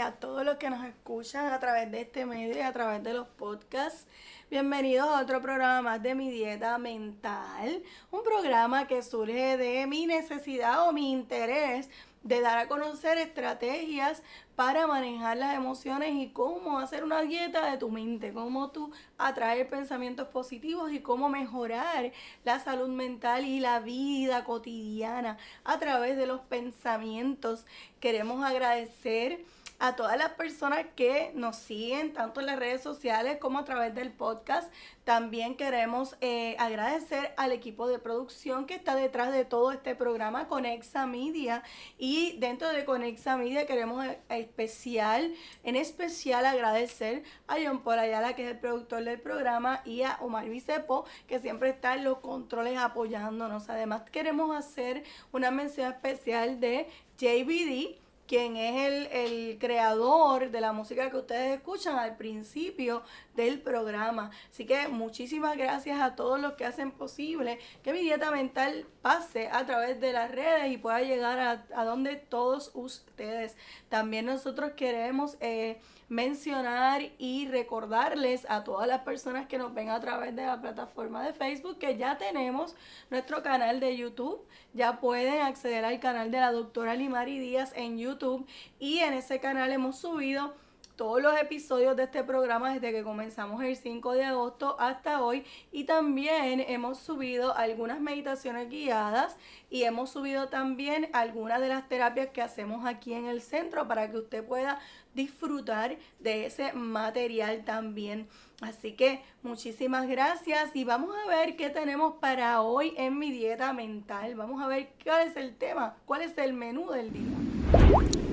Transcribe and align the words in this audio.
a 0.00 0.12
todos 0.12 0.44
los 0.44 0.56
que 0.56 0.68
nos 0.68 0.84
escuchan 0.84 1.46
a 1.46 1.58
través 1.58 1.90
de 1.90 2.02
este 2.02 2.26
medio 2.26 2.56
y 2.56 2.60
a 2.60 2.72
través 2.72 3.02
de 3.02 3.14
los 3.14 3.26
podcasts. 3.28 4.06
Bienvenidos 4.50 5.08
a 5.08 5.22
otro 5.22 5.40
programa 5.40 5.80
más 5.80 6.02
de 6.02 6.14
mi 6.14 6.30
dieta 6.30 6.76
mental, 6.76 7.82
un 8.10 8.22
programa 8.22 8.86
que 8.86 9.02
surge 9.02 9.56
de 9.56 9.86
mi 9.86 10.06
necesidad 10.06 10.86
o 10.86 10.92
mi 10.92 11.12
interés 11.12 11.88
de 12.22 12.40
dar 12.40 12.58
a 12.58 12.68
conocer 12.68 13.16
estrategias 13.18 14.22
para 14.54 14.86
manejar 14.86 15.36
las 15.36 15.56
emociones 15.56 16.14
y 16.14 16.28
cómo 16.28 16.78
hacer 16.78 17.02
una 17.02 17.22
dieta 17.22 17.70
de 17.70 17.78
tu 17.78 17.88
mente, 17.88 18.32
cómo 18.32 18.70
tú 18.70 18.92
atraer 19.16 19.68
pensamientos 19.68 20.28
positivos 20.28 20.92
y 20.92 21.00
cómo 21.00 21.28
mejorar 21.28 22.12
la 22.44 22.58
salud 22.58 22.88
mental 22.88 23.44
y 23.44 23.60
la 23.60 23.80
vida 23.80 24.44
cotidiana 24.44 25.38
a 25.64 25.78
través 25.78 26.16
de 26.16 26.26
los 26.26 26.40
pensamientos. 26.40 27.64
Queremos 28.00 28.44
agradecer 28.44 29.44
a 29.78 29.96
todas 29.96 30.16
las 30.16 30.30
personas 30.30 30.86
que 30.94 31.32
nos 31.34 31.56
siguen 31.56 32.12
tanto 32.12 32.40
en 32.40 32.46
las 32.46 32.58
redes 32.58 32.82
sociales 32.82 33.38
como 33.38 33.58
a 33.58 33.64
través 33.64 33.94
del 33.94 34.12
podcast. 34.12 34.72
También 35.04 35.56
queremos 35.56 36.16
eh, 36.20 36.56
agradecer 36.58 37.32
al 37.36 37.52
equipo 37.52 37.86
de 37.86 37.98
producción 37.98 38.66
que 38.66 38.74
está 38.74 38.94
detrás 38.94 39.32
de 39.32 39.44
todo 39.44 39.70
este 39.72 39.94
programa, 39.94 40.48
Conexa 40.48 41.06
Media. 41.06 41.62
Y 41.98 42.36
dentro 42.38 42.68
de 42.70 42.84
Conexa 42.84 43.36
Media 43.36 43.66
queremos 43.66 44.04
eh, 44.04 44.18
especial, 44.28 45.34
en 45.62 45.76
especial 45.76 46.46
agradecer 46.46 47.22
a 47.46 47.56
John 47.62 47.82
Paul 47.82 47.98
Ayala, 47.98 48.34
que 48.34 48.44
es 48.44 48.50
el 48.50 48.58
productor 48.58 49.04
del 49.04 49.20
programa, 49.20 49.82
y 49.84 50.02
a 50.02 50.18
Omar 50.20 50.48
Vicepo, 50.48 51.04
que 51.26 51.38
siempre 51.38 51.70
está 51.70 51.94
en 51.94 52.04
los 52.04 52.18
controles 52.18 52.78
apoyándonos. 52.78 53.68
Además, 53.68 54.02
queremos 54.10 54.56
hacer 54.56 55.04
una 55.32 55.50
mención 55.50 55.92
especial 55.92 56.60
de 56.60 56.88
JBD 57.18 58.05
quien 58.26 58.56
es 58.56 58.86
el, 58.86 59.06
el, 59.06 59.58
creador 59.58 60.50
de 60.50 60.60
la 60.60 60.72
música 60.72 61.10
que 61.10 61.16
ustedes 61.16 61.56
escuchan 61.56 61.98
al 61.98 62.16
principio 62.16 63.02
del 63.34 63.60
programa. 63.60 64.30
Así 64.50 64.66
que 64.66 64.88
muchísimas 64.88 65.56
gracias 65.56 66.00
a 66.00 66.14
todos 66.16 66.40
los 66.40 66.54
que 66.54 66.64
hacen 66.64 66.90
posible 66.90 67.58
que 67.82 67.92
mi 67.92 68.00
dieta 68.00 68.30
mental 68.30 68.86
pase 69.02 69.48
a 69.48 69.64
través 69.66 70.00
de 70.00 70.12
las 70.12 70.30
redes 70.30 70.72
y 70.72 70.78
pueda 70.78 71.00
llegar 71.00 71.38
a, 71.38 71.66
a 71.74 71.84
donde 71.84 72.16
todos 72.16 72.70
ustedes. 72.74 73.56
También 73.88 74.26
nosotros 74.26 74.72
queremos... 74.76 75.36
Eh, 75.40 75.80
mencionar 76.08 77.02
y 77.18 77.48
recordarles 77.48 78.46
a 78.48 78.64
todas 78.64 78.86
las 78.86 79.00
personas 79.00 79.46
que 79.46 79.58
nos 79.58 79.74
ven 79.74 79.90
a 79.90 80.00
través 80.00 80.34
de 80.36 80.46
la 80.46 80.60
plataforma 80.60 81.22
de 81.24 81.32
Facebook 81.32 81.78
que 81.78 81.96
ya 81.96 82.16
tenemos 82.16 82.76
nuestro 83.10 83.42
canal 83.42 83.80
de 83.80 83.96
YouTube. 83.96 84.46
Ya 84.72 85.00
pueden 85.00 85.40
acceder 85.42 85.84
al 85.84 85.98
canal 86.00 86.30
de 86.30 86.40
la 86.40 86.52
doctora 86.52 86.94
Limari 86.94 87.38
Díaz 87.38 87.72
en 87.74 87.98
YouTube 87.98 88.46
y 88.78 88.98
en 88.98 89.14
ese 89.14 89.40
canal 89.40 89.72
hemos 89.72 89.98
subido 89.98 90.54
todos 90.96 91.20
los 91.20 91.38
episodios 91.38 91.94
de 91.96 92.04
este 92.04 92.24
programa 92.24 92.72
desde 92.72 92.90
que 92.90 93.02
comenzamos 93.02 93.62
el 93.62 93.76
5 93.76 94.12
de 94.12 94.24
agosto 94.24 94.76
hasta 94.80 95.22
hoy 95.22 95.44
y 95.70 95.84
también 95.84 96.60
hemos 96.60 96.98
subido 96.98 97.54
algunas 97.54 98.00
meditaciones 98.00 98.70
guiadas 98.70 99.36
y 99.68 99.84
hemos 99.84 100.10
subido 100.10 100.48
también 100.48 101.10
algunas 101.12 101.60
de 101.60 101.68
las 101.68 101.86
terapias 101.88 102.28
que 102.28 102.40
hacemos 102.40 102.86
aquí 102.86 103.12
en 103.12 103.26
el 103.26 103.42
centro 103.42 103.86
para 103.86 104.10
que 104.10 104.16
usted 104.16 104.44
pueda 104.44 104.80
disfrutar 105.14 105.96
de 106.18 106.46
ese 106.46 106.72
material 106.72 107.64
también. 107.64 108.28
Así 108.62 108.92
que 108.92 109.22
muchísimas 109.42 110.08
gracias 110.08 110.74
y 110.74 110.84
vamos 110.84 111.14
a 111.14 111.28
ver 111.28 111.56
qué 111.56 111.68
tenemos 111.68 112.14
para 112.20 112.62
hoy 112.62 112.94
en 112.96 113.18
mi 113.18 113.30
dieta 113.30 113.72
mental. 113.72 114.34
Vamos 114.34 114.62
a 114.62 114.68
ver 114.68 114.90
cuál 115.04 115.28
es 115.28 115.36
el 115.36 115.56
tema, 115.56 115.96
cuál 116.06 116.22
es 116.22 116.36
el 116.38 116.54
menú 116.54 116.90
del 116.90 117.12
día. 117.12 118.25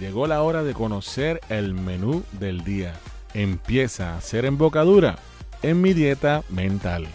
Llegó 0.00 0.26
la 0.26 0.42
hora 0.42 0.62
de 0.62 0.74
conocer 0.74 1.40
el 1.48 1.74
menú 1.74 2.22
del 2.32 2.62
día. 2.62 2.94
Empieza 3.34 4.16
a 4.16 4.20
ser 4.20 4.44
embocadura 4.44 5.18
en 5.62 5.80
mi 5.80 5.92
dieta 5.92 6.44
mental. 6.48 7.08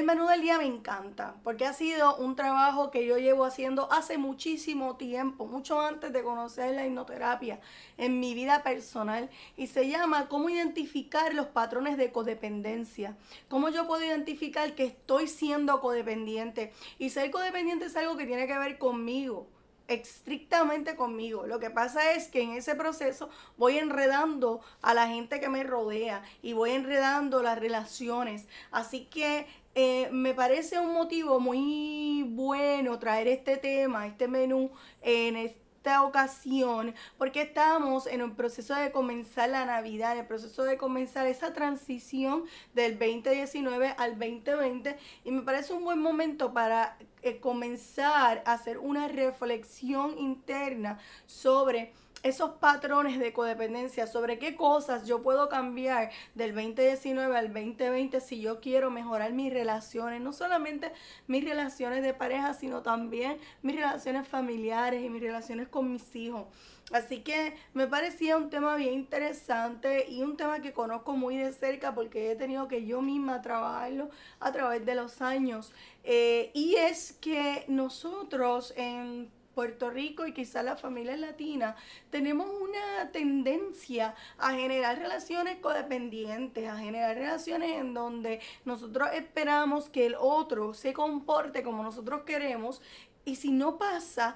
El 0.00 0.06
menú 0.06 0.26
del 0.26 0.40
día 0.40 0.56
me 0.56 0.64
encanta, 0.64 1.34
porque 1.44 1.66
ha 1.66 1.74
sido 1.74 2.16
un 2.16 2.34
trabajo 2.34 2.90
que 2.90 3.04
yo 3.04 3.18
llevo 3.18 3.44
haciendo 3.44 3.92
hace 3.92 4.16
muchísimo 4.16 4.96
tiempo, 4.96 5.46
mucho 5.46 5.78
antes 5.78 6.10
de 6.14 6.22
conocer 6.22 6.74
la 6.74 6.86
hipnoterapia 6.86 7.60
en 7.98 8.18
mi 8.18 8.32
vida 8.32 8.62
personal. 8.62 9.28
Y 9.58 9.66
se 9.66 9.88
llama 9.88 10.28
cómo 10.28 10.48
identificar 10.48 11.34
los 11.34 11.48
patrones 11.48 11.98
de 11.98 12.12
codependencia. 12.12 13.14
Cómo 13.48 13.68
yo 13.68 13.86
puedo 13.86 14.02
identificar 14.02 14.74
que 14.74 14.84
estoy 14.84 15.28
siendo 15.28 15.82
codependiente. 15.82 16.72
Y 16.98 17.10
ser 17.10 17.30
codependiente 17.30 17.84
es 17.84 17.96
algo 17.96 18.16
que 18.16 18.24
tiene 18.24 18.46
que 18.46 18.58
ver 18.58 18.78
conmigo 18.78 19.48
estrictamente 19.90 20.94
conmigo. 20.94 21.46
Lo 21.46 21.58
que 21.58 21.68
pasa 21.68 22.12
es 22.12 22.28
que 22.28 22.42
en 22.42 22.52
ese 22.52 22.76
proceso 22.76 23.28
voy 23.58 23.76
enredando 23.76 24.60
a 24.82 24.94
la 24.94 25.08
gente 25.08 25.40
que 25.40 25.48
me 25.48 25.64
rodea 25.64 26.22
y 26.42 26.52
voy 26.52 26.70
enredando 26.70 27.42
las 27.42 27.58
relaciones. 27.58 28.46
Así 28.70 29.06
que 29.06 29.48
eh, 29.74 30.08
me 30.10 30.34
parece 30.34 30.80
un 30.80 30.92
motivo 30.92 31.38
muy 31.38 32.24
bueno 32.28 32.98
traer 32.98 33.28
este 33.28 33.56
tema, 33.56 34.06
este 34.06 34.26
menú 34.26 34.72
en 35.00 35.36
esta 35.36 36.02
ocasión, 36.02 36.94
porque 37.16 37.42
estamos 37.42 38.06
en 38.08 38.20
el 38.20 38.32
proceso 38.32 38.74
de 38.74 38.90
comenzar 38.90 39.48
la 39.48 39.64
Navidad, 39.64 40.12
en 40.12 40.18
el 40.18 40.26
proceso 40.26 40.64
de 40.64 40.76
comenzar 40.76 41.26
esa 41.26 41.52
transición 41.52 42.44
del 42.74 42.98
2019 42.98 43.94
al 43.96 44.18
2020 44.18 44.98
y 45.24 45.30
me 45.30 45.42
parece 45.42 45.72
un 45.72 45.84
buen 45.84 46.00
momento 46.00 46.52
para 46.52 46.96
eh, 47.22 47.38
comenzar 47.38 48.42
a 48.46 48.52
hacer 48.52 48.78
una 48.78 49.06
reflexión 49.06 50.18
interna 50.18 50.98
sobre 51.26 51.92
esos 52.22 52.50
patrones 52.52 53.18
de 53.18 53.32
codependencia, 53.32 54.06
sobre 54.06 54.38
qué 54.38 54.54
cosas 54.54 55.06
yo 55.06 55.22
puedo 55.22 55.48
cambiar 55.48 56.10
del 56.34 56.54
2019 56.54 57.36
al 57.36 57.52
2020 57.52 58.20
si 58.20 58.40
yo 58.40 58.60
quiero 58.60 58.90
mejorar 58.90 59.32
mis 59.32 59.52
relaciones, 59.52 60.20
no 60.20 60.32
solamente 60.32 60.92
mis 61.26 61.44
relaciones 61.44 62.02
de 62.02 62.12
pareja, 62.12 62.54
sino 62.54 62.82
también 62.82 63.38
mis 63.62 63.76
relaciones 63.76 64.28
familiares 64.28 65.02
y 65.02 65.08
mis 65.08 65.22
relaciones 65.22 65.68
con 65.68 65.90
mis 65.90 66.14
hijos. 66.14 66.46
Así 66.92 67.20
que 67.20 67.54
me 67.72 67.86
parecía 67.86 68.36
un 68.36 68.50
tema 68.50 68.74
bien 68.74 68.94
interesante 68.94 70.06
y 70.10 70.22
un 70.22 70.36
tema 70.36 70.60
que 70.60 70.72
conozco 70.72 71.14
muy 71.16 71.36
de 71.36 71.52
cerca 71.52 71.94
porque 71.94 72.32
he 72.32 72.36
tenido 72.36 72.66
que 72.66 72.84
yo 72.84 73.00
misma 73.00 73.42
trabajarlo 73.42 74.10
a 74.40 74.50
través 74.50 74.84
de 74.84 74.96
los 74.96 75.22
años. 75.22 75.72
Eh, 76.02 76.50
y 76.52 76.74
es 76.74 77.12
que 77.20 77.64
nosotros 77.68 78.74
en 78.76 79.30
Puerto 79.60 79.90
Rico 79.90 80.26
y 80.26 80.32
quizás 80.32 80.64
las 80.64 80.80
familias 80.80 81.18
latinas, 81.18 81.76
tenemos 82.08 82.48
una 82.48 83.12
tendencia 83.12 84.14
a 84.38 84.52
generar 84.52 84.98
relaciones 84.98 85.58
codependientes, 85.58 86.66
a 86.66 86.78
generar 86.78 87.14
relaciones 87.14 87.78
en 87.78 87.92
donde 87.92 88.40
nosotros 88.64 89.10
esperamos 89.12 89.90
que 89.90 90.06
el 90.06 90.16
otro 90.18 90.72
se 90.72 90.94
comporte 90.94 91.62
como 91.62 91.82
nosotros 91.82 92.22
queremos 92.22 92.80
y 93.26 93.36
si 93.36 93.50
no 93.50 93.76
pasa, 93.76 94.34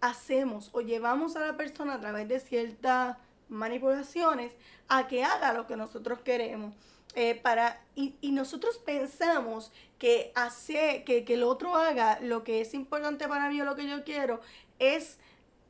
hacemos 0.00 0.70
o 0.72 0.80
llevamos 0.80 1.36
a 1.36 1.40
la 1.40 1.58
persona 1.58 1.96
a 1.96 2.00
través 2.00 2.26
de 2.26 2.40
ciertas 2.40 3.18
manipulaciones 3.50 4.54
a 4.88 5.06
que 5.06 5.22
haga 5.22 5.52
lo 5.52 5.66
que 5.66 5.76
nosotros 5.76 6.20
queremos. 6.20 6.74
Eh, 7.14 7.34
para, 7.34 7.78
y, 7.94 8.14
nosotros 8.32 8.78
pensamos 8.78 9.70
que 9.98 10.32
hace, 10.34 11.04
que, 11.04 11.26
que, 11.26 11.34
el 11.34 11.42
otro 11.42 11.76
haga 11.76 12.18
lo 12.20 12.42
que 12.42 12.62
es 12.62 12.72
importante 12.72 13.28
para 13.28 13.50
mí 13.50 13.60
o 13.60 13.66
lo 13.66 13.76
que 13.76 13.86
yo 13.86 14.02
quiero, 14.02 14.40
es, 14.78 15.18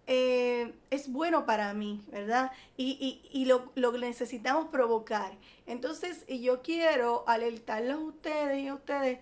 eh, 0.06 0.74
es 0.90 1.10
bueno 1.10 1.46
para 1.46 1.72
mí, 1.74 2.02
¿verdad? 2.10 2.52
Y, 2.76 2.98
y, 3.00 3.38
y 3.38 3.44
lo, 3.46 3.70
lo, 3.74 3.92
necesitamos 3.92 4.68
provocar. 4.68 5.32
Entonces, 5.66 6.24
y 6.28 6.40
yo 6.40 6.62
quiero 6.62 7.24
alertarlos 7.26 7.96
a 7.96 8.04
ustedes 8.04 8.62
y 8.62 8.68
a 8.68 8.74
ustedes, 8.74 9.18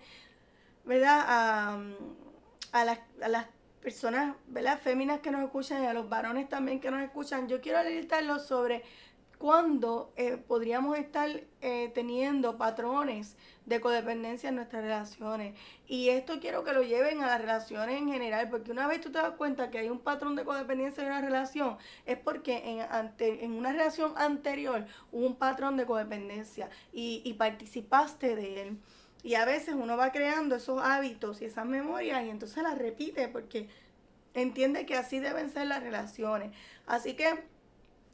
¿verdad? 0.85 1.23
A, 1.27 1.81
a, 2.71 2.85
las, 2.85 2.99
a 3.21 3.27
las 3.27 3.47
personas, 3.81 4.35
¿verdad? 4.47 4.79
Féminas 4.79 5.19
que 5.21 5.31
nos 5.31 5.43
escuchan 5.43 5.83
y 5.83 5.87
a 5.87 5.93
los 5.93 6.07
varones 6.09 6.47
también 6.49 6.79
que 6.79 6.91
nos 6.91 7.01
escuchan, 7.01 7.47
yo 7.47 7.61
quiero 7.61 7.79
alertarlos 7.79 8.45
sobre 8.45 8.83
cuándo 9.41 10.13
eh, 10.17 10.37
podríamos 10.37 10.97
estar 10.99 11.27
eh, 11.61 11.91
teniendo 11.95 12.57
patrones 12.57 13.35
de 13.65 13.79
codependencia 13.79 14.49
en 14.49 14.55
nuestras 14.55 14.83
relaciones. 14.83 15.55
Y 15.87 16.09
esto 16.09 16.39
quiero 16.39 16.63
que 16.63 16.73
lo 16.73 16.81
lleven 16.81 17.21
a 17.21 17.27
las 17.27 17.41
relaciones 17.41 17.97
en 17.97 18.11
general, 18.11 18.49
porque 18.49 18.71
una 18.71 18.87
vez 18.87 19.01
tú 19.01 19.11
te 19.11 19.19
das 19.19 19.31
cuenta 19.31 19.69
que 19.69 19.79
hay 19.79 19.89
un 19.89 19.99
patrón 19.99 20.35
de 20.35 20.43
codependencia 20.43 21.03
en 21.03 21.09
una 21.09 21.21
relación, 21.21 21.77
es 22.05 22.17
porque 22.17 22.61
en, 22.65 22.81
ante, 22.81 23.43
en 23.43 23.53
una 23.53 23.71
relación 23.71 24.13
anterior 24.17 24.85
hubo 25.11 25.25
un 25.25 25.35
patrón 25.35 25.77
de 25.77 25.85
codependencia 25.85 26.69
y, 26.91 27.21
y 27.23 27.33
participaste 27.33 28.35
de 28.35 28.61
él. 28.61 28.77
Y 29.23 29.35
a 29.35 29.45
veces 29.45 29.75
uno 29.75 29.97
va 29.97 30.11
creando 30.11 30.55
esos 30.55 30.81
hábitos 30.81 31.41
y 31.41 31.45
esas 31.45 31.65
memorias 31.65 32.23
y 32.25 32.29
entonces 32.29 32.63
las 32.63 32.77
repite 32.77 33.27
porque 33.27 33.69
entiende 34.33 34.85
que 34.85 34.95
así 34.95 35.19
deben 35.19 35.49
ser 35.49 35.67
las 35.67 35.83
relaciones. 35.83 36.51
Así 36.87 37.13
que 37.13 37.43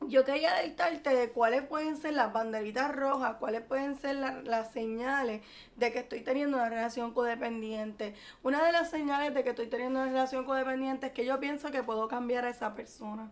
yo 0.02 0.24
quería 0.24 0.56
alertarte 0.56 1.10
de 1.10 1.30
cuáles 1.32 1.64
pueden 1.64 1.98
ser 1.98 2.14
las 2.14 2.32
banderitas 2.32 2.96
rojas, 2.96 3.36
cuáles 3.40 3.62
pueden 3.62 3.96
ser 3.98 4.16
las 4.16 4.72
señales 4.72 5.42
de 5.76 5.92
que 5.92 6.00
estoy 6.00 6.22
teniendo 6.22 6.58
una 6.58 6.70
relación 6.70 7.14
codependiente. 7.14 8.16
Una 8.44 8.64
de 8.66 8.72
las 8.72 8.90
señales 8.90 9.34
de 9.34 9.44
que 9.44 9.50
estoy 9.50 9.68
teniendo 9.68 10.00
una 10.00 10.10
relación 10.10 10.46
codependiente 10.46 11.08
es 11.08 11.14
que 11.14 11.26
yo 11.26 11.40
pienso 11.40 11.72
que 11.72 11.84
puedo 11.84 12.08
cambiar 12.08 12.46
a 12.46 12.50
esa 12.50 12.74
persona. 12.74 13.32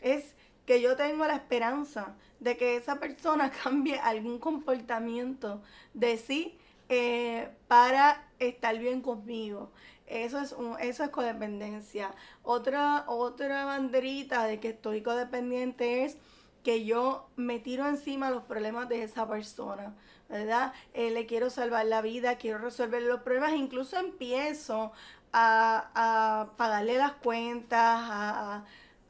Es 0.00 0.34
que 0.66 0.80
yo 0.80 0.96
tengo 0.96 1.26
la 1.26 1.36
esperanza 1.36 2.14
de 2.40 2.56
que 2.56 2.76
esa 2.76 2.98
persona 2.98 3.50
cambie 3.62 3.98
algún 3.98 4.38
comportamiento 4.38 5.62
de 5.94 6.18
sí 6.18 6.58
eh, 6.88 7.48
para 7.68 8.28
estar 8.38 8.78
bien 8.78 9.00
conmigo. 9.00 9.70
Eso 10.12 10.38
es, 10.40 10.52
un, 10.52 10.76
eso 10.80 11.04
es 11.04 11.10
codependencia. 11.10 12.14
Otra, 12.42 13.04
otra 13.08 13.64
banderita 13.64 14.44
de 14.44 14.60
que 14.60 14.68
estoy 14.70 15.02
codependiente 15.02 16.04
es 16.04 16.18
que 16.62 16.84
yo 16.84 17.28
me 17.36 17.58
tiro 17.58 17.88
encima 17.88 18.30
los 18.30 18.44
problemas 18.44 18.88
de 18.88 19.02
esa 19.02 19.28
persona, 19.28 19.94
¿verdad? 20.28 20.72
Eh, 20.94 21.10
le 21.10 21.26
quiero 21.26 21.50
salvar 21.50 21.86
la 21.86 22.02
vida, 22.02 22.36
quiero 22.36 22.58
resolver 22.58 23.02
los 23.02 23.22
problemas, 23.22 23.54
incluso 23.54 23.96
empiezo 23.98 24.92
a, 25.32 25.90
a 25.94 26.56
pagarle 26.56 26.98
las 26.98 27.12
cuentas, 27.14 27.80
a, 27.80 28.64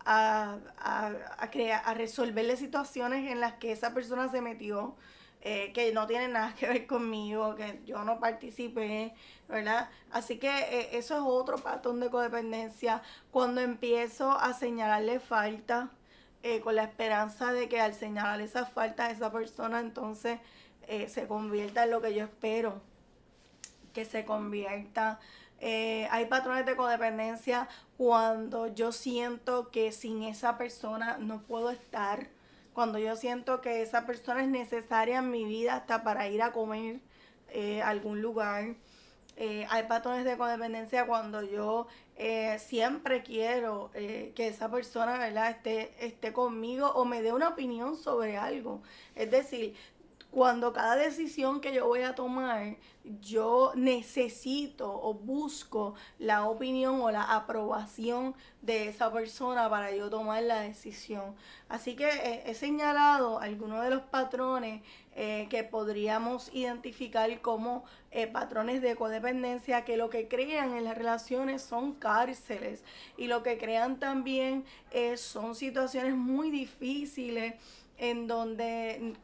a, 0.04 0.58
a, 1.38 1.50
crear, 1.50 1.82
a 1.84 1.94
resolverle 1.94 2.56
situaciones 2.56 3.30
en 3.30 3.40
las 3.40 3.54
que 3.54 3.72
esa 3.72 3.92
persona 3.92 4.28
se 4.30 4.40
metió. 4.40 4.96
Eh, 5.44 5.72
que 5.72 5.92
no 5.92 6.06
tienen 6.06 6.32
nada 6.32 6.54
que 6.54 6.68
ver 6.68 6.86
conmigo, 6.86 7.56
que 7.56 7.80
yo 7.84 8.04
no 8.04 8.20
participé, 8.20 9.12
¿verdad? 9.48 9.90
Así 10.12 10.38
que 10.38 10.48
eh, 10.48 10.90
eso 10.92 11.16
es 11.16 11.22
otro 11.24 11.56
patrón 11.56 11.98
de 11.98 12.10
codependencia. 12.10 13.02
Cuando 13.32 13.60
empiezo 13.60 14.30
a 14.30 14.54
señalarle 14.54 15.18
falta, 15.18 15.90
eh, 16.44 16.60
con 16.60 16.76
la 16.76 16.84
esperanza 16.84 17.52
de 17.52 17.68
que 17.68 17.80
al 17.80 17.94
señalarle 17.94 18.44
esa 18.44 18.66
falta 18.66 19.06
a 19.06 19.10
esa 19.10 19.32
persona, 19.32 19.80
entonces 19.80 20.38
se 21.06 21.28
convierta 21.28 21.84
en 21.84 21.90
lo 21.92 22.02
que 22.02 22.12
yo 22.12 22.24
espero 22.24 22.82
que 23.94 24.04
se 24.04 24.24
convierta. 24.24 25.20
hay 25.60 26.26
patrones 26.26 26.66
de 26.66 26.76
codependencia 26.76 27.68
cuando 27.96 28.66
yo 28.66 28.90
siento 28.92 29.70
que 29.70 29.92
sin 29.92 30.24
esa 30.24 30.58
persona 30.58 31.18
no 31.18 31.42
puedo 31.42 31.70
estar 31.70 32.28
cuando 32.72 32.98
yo 32.98 33.16
siento 33.16 33.60
que 33.60 33.82
esa 33.82 34.06
persona 34.06 34.42
es 34.42 34.48
necesaria 34.48 35.18
en 35.18 35.30
mi 35.30 35.44
vida 35.44 35.76
hasta 35.76 36.02
para 36.02 36.28
ir 36.28 36.42
a 36.42 36.52
comer 36.52 37.00
eh, 37.48 37.82
a 37.82 37.88
algún 37.88 38.22
lugar. 38.22 38.74
Eh, 39.36 39.66
hay 39.70 39.84
patrones 39.84 40.24
de 40.24 40.36
codependencia 40.36 41.06
cuando 41.06 41.42
yo 41.42 41.86
eh, 42.16 42.58
siempre 42.58 43.22
quiero 43.22 43.90
que 43.94 44.46
esa 44.46 44.70
persona 44.70 45.18
¿verdad? 45.18 45.50
Esté, 45.50 45.94
esté 46.04 46.32
conmigo 46.34 46.88
o 46.92 47.06
me 47.06 47.22
dé 47.22 47.32
una 47.32 47.48
opinión 47.48 47.96
sobre 47.96 48.36
algo. 48.36 48.82
Es 49.14 49.30
decir, 49.30 49.74
cuando 50.32 50.72
cada 50.72 50.96
decisión 50.96 51.60
que 51.60 51.74
yo 51.74 51.86
voy 51.86 52.00
a 52.00 52.14
tomar, 52.14 52.76
yo 53.20 53.72
necesito 53.74 54.90
o 54.90 55.12
busco 55.12 55.94
la 56.18 56.48
opinión 56.48 57.02
o 57.02 57.10
la 57.10 57.34
aprobación 57.34 58.34
de 58.62 58.88
esa 58.88 59.12
persona 59.12 59.68
para 59.68 59.94
yo 59.94 60.08
tomar 60.08 60.42
la 60.44 60.60
decisión. 60.60 61.34
Así 61.68 61.96
que 61.96 62.08
eh, 62.08 62.44
he 62.46 62.54
señalado 62.54 63.40
algunos 63.40 63.84
de 63.84 63.90
los 63.90 64.00
patrones 64.04 64.80
eh, 65.14 65.48
que 65.50 65.64
podríamos 65.64 66.48
identificar 66.54 67.42
como 67.42 67.84
eh, 68.10 68.26
patrones 68.26 68.80
de 68.80 68.96
codependencia 68.96 69.84
que 69.84 69.98
lo 69.98 70.08
que 70.08 70.28
crean 70.28 70.74
en 70.74 70.84
las 70.84 70.96
relaciones 70.96 71.60
son 71.60 71.92
cárceles 71.92 72.84
y 73.18 73.26
lo 73.26 73.42
que 73.42 73.58
crean 73.58 73.98
también 73.98 74.64
son 75.16 75.54
situaciones 75.54 76.14
muy 76.14 76.50
difíciles 76.50 77.54
en 77.98 78.26
donde 78.26 79.14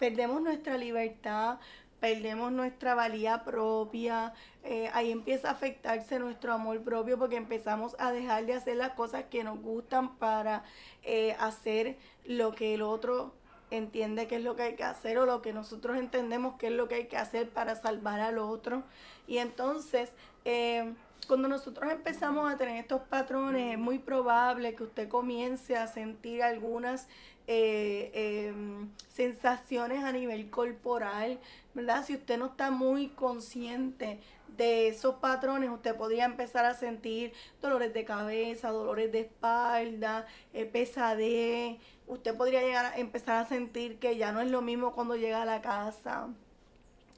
perdemos 0.00 0.40
nuestra 0.40 0.78
libertad, 0.78 1.58
perdemos 2.00 2.50
nuestra 2.50 2.94
valía 2.94 3.44
propia, 3.44 4.32
eh, 4.64 4.90
ahí 4.94 5.12
empieza 5.12 5.48
a 5.48 5.52
afectarse 5.52 6.18
nuestro 6.18 6.54
amor 6.54 6.82
propio 6.82 7.18
porque 7.18 7.36
empezamos 7.36 7.94
a 7.98 8.10
dejar 8.10 8.46
de 8.46 8.54
hacer 8.54 8.76
las 8.76 8.92
cosas 8.94 9.24
que 9.30 9.44
nos 9.44 9.60
gustan 9.60 10.16
para 10.16 10.64
eh, 11.02 11.36
hacer 11.38 11.98
lo 12.24 12.52
que 12.52 12.74
el 12.74 12.82
otro 12.82 13.34
entiende 13.70 14.26
que 14.26 14.36
es 14.36 14.42
lo 14.42 14.56
que 14.56 14.62
hay 14.62 14.74
que 14.74 14.84
hacer 14.84 15.18
o 15.18 15.26
lo 15.26 15.42
que 15.42 15.52
nosotros 15.52 15.96
entendemos 15.98 16.56
que 16.56 16.68
es 16.68 16.72
lo 16.72 16.88
que 16.88 16.96
hay 16.96 17.06
que 17.06 17.18
hacer 17.18 17.50
para 17.50 17.76
salvar 17.76 18.20
al 18.20 18.38
otro. 18.38 18.82
Y 19.28 19.36
entonces, 19.36 20.10
eh, 20.46 20.94
cuando 21.28 21.46
nosotros 21.46 21.92
empezamos 21.92 22.52
a 22.52 22.56
tener 22.56 22.78
estos 22.78 23.02
patrones, 23.02 23.74
es 23.74 23.78
muy 23.78 23.98
probable 23.98 24.74
que 24.74 24.82
usted 24.82 25.08
comience 25.08 25.76
a 25.76 25.86
sentir 25.86 26.42
algunas 26.42 27.06
eh, 27.52 28.46
em, 28.46 28.88
sensaciones 29.08 30.04
a 30.04 30.12
nivel 30.12 30.50
corporal, 30.50 31.40
¿verdad? 31.74 32.04
Si 32.04 32.14
usted 32.14 32.38
no 32.38 32.46
está 32.46 32.70
muy 32.70 33.08
consciente 33.08 34.20
de 34.56 34.86
esos 34.86 35.16
patrones, 35.16 35.68
usted 35.68 35.96
podría 35.96 36.26
empezar 36.26 36.64
a 36.64 36.74
sentir 36.74 37.32
dolores 37.60 37.92
de 37.92 38.04
cabeza, 38.04 38.70
dolores 38.70 39.10
de 39.10 39.22
espalda, 39.22 40.26
eh, 40.52 40.64
pesadez. 40.64 41.78
Usted 42.06 42.36
podría 42.36 42.60
llegar 42.60 42.84
a 42.84 42.98
empezar 42.98 43.44
a 43.44 43.48
sentir 43.48 43.98
que 43.98 44.16
ya 44.16 44.30
no 44.30 44.40
es 44.40 44.48
lo 44.48 44.62
mismo 44.62 44.92
cuando 44.92 45.16
llega 45.16 45.42
a 45.42 45.44
la 45.44 45.60
casa 45.60 46.28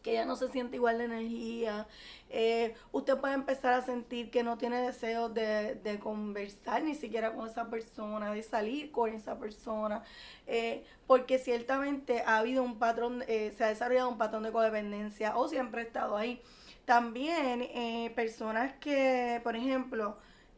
que 0.03 0.13
ya 0.15 0.25
no 0.25 0.37
se 0.37 0.49
siente 0.49 0.77
igual 0.77 0.99
de 0.99 1.05
energía. 1.05 1.87
Eh, 2.31 2.75
usted 2.93 3.17
puede 3.19 3.35
empezar 3.35 3.75
a 3.75 3.83
sentir 3.83 4.31
que 4.31 4.43
no 4.43 4.59
tiene 4.59 4.81
deseo 4.81 5.29
de, 5.29 5.99
conversar 6.03 6.83
ni 6.83 6.95
siquiera 6.95 7.35
con 7.35 7.49
esa 7.49 7.69
persona, 7.69 8.33
de 8.33 8.43
salir 8.43 8.91
con 8.91 9.13
esa 9.15 9.39
persona, 9.39 10.03
eh, 10.47 10.85
porque 11.07 11.39
ciertamente 11.39 12.23
ha 12.27 12.39
habido 12.39 12.63
un 12.63 12.79
patrón, 12.79 13.25
eh, 13.29 13.53
se 13.57 13.65
ha 13.65 13.69
desarrollado 13.69 14.09
un 14.09 14.19
patrón 14.19 14.43
de 14.43 14.53
codependencia 14.53 15.37
o 15.37 15.49
siempre 15.49 15.83
ha 15.83 15.85
estado 15.85 16.17
ahí. 16.17 16.41
También 16.85 17.69
personas 18.15 18.75
que, 18.81 19.41
por 19.45 19.55
ejemplo, 19.55 20.17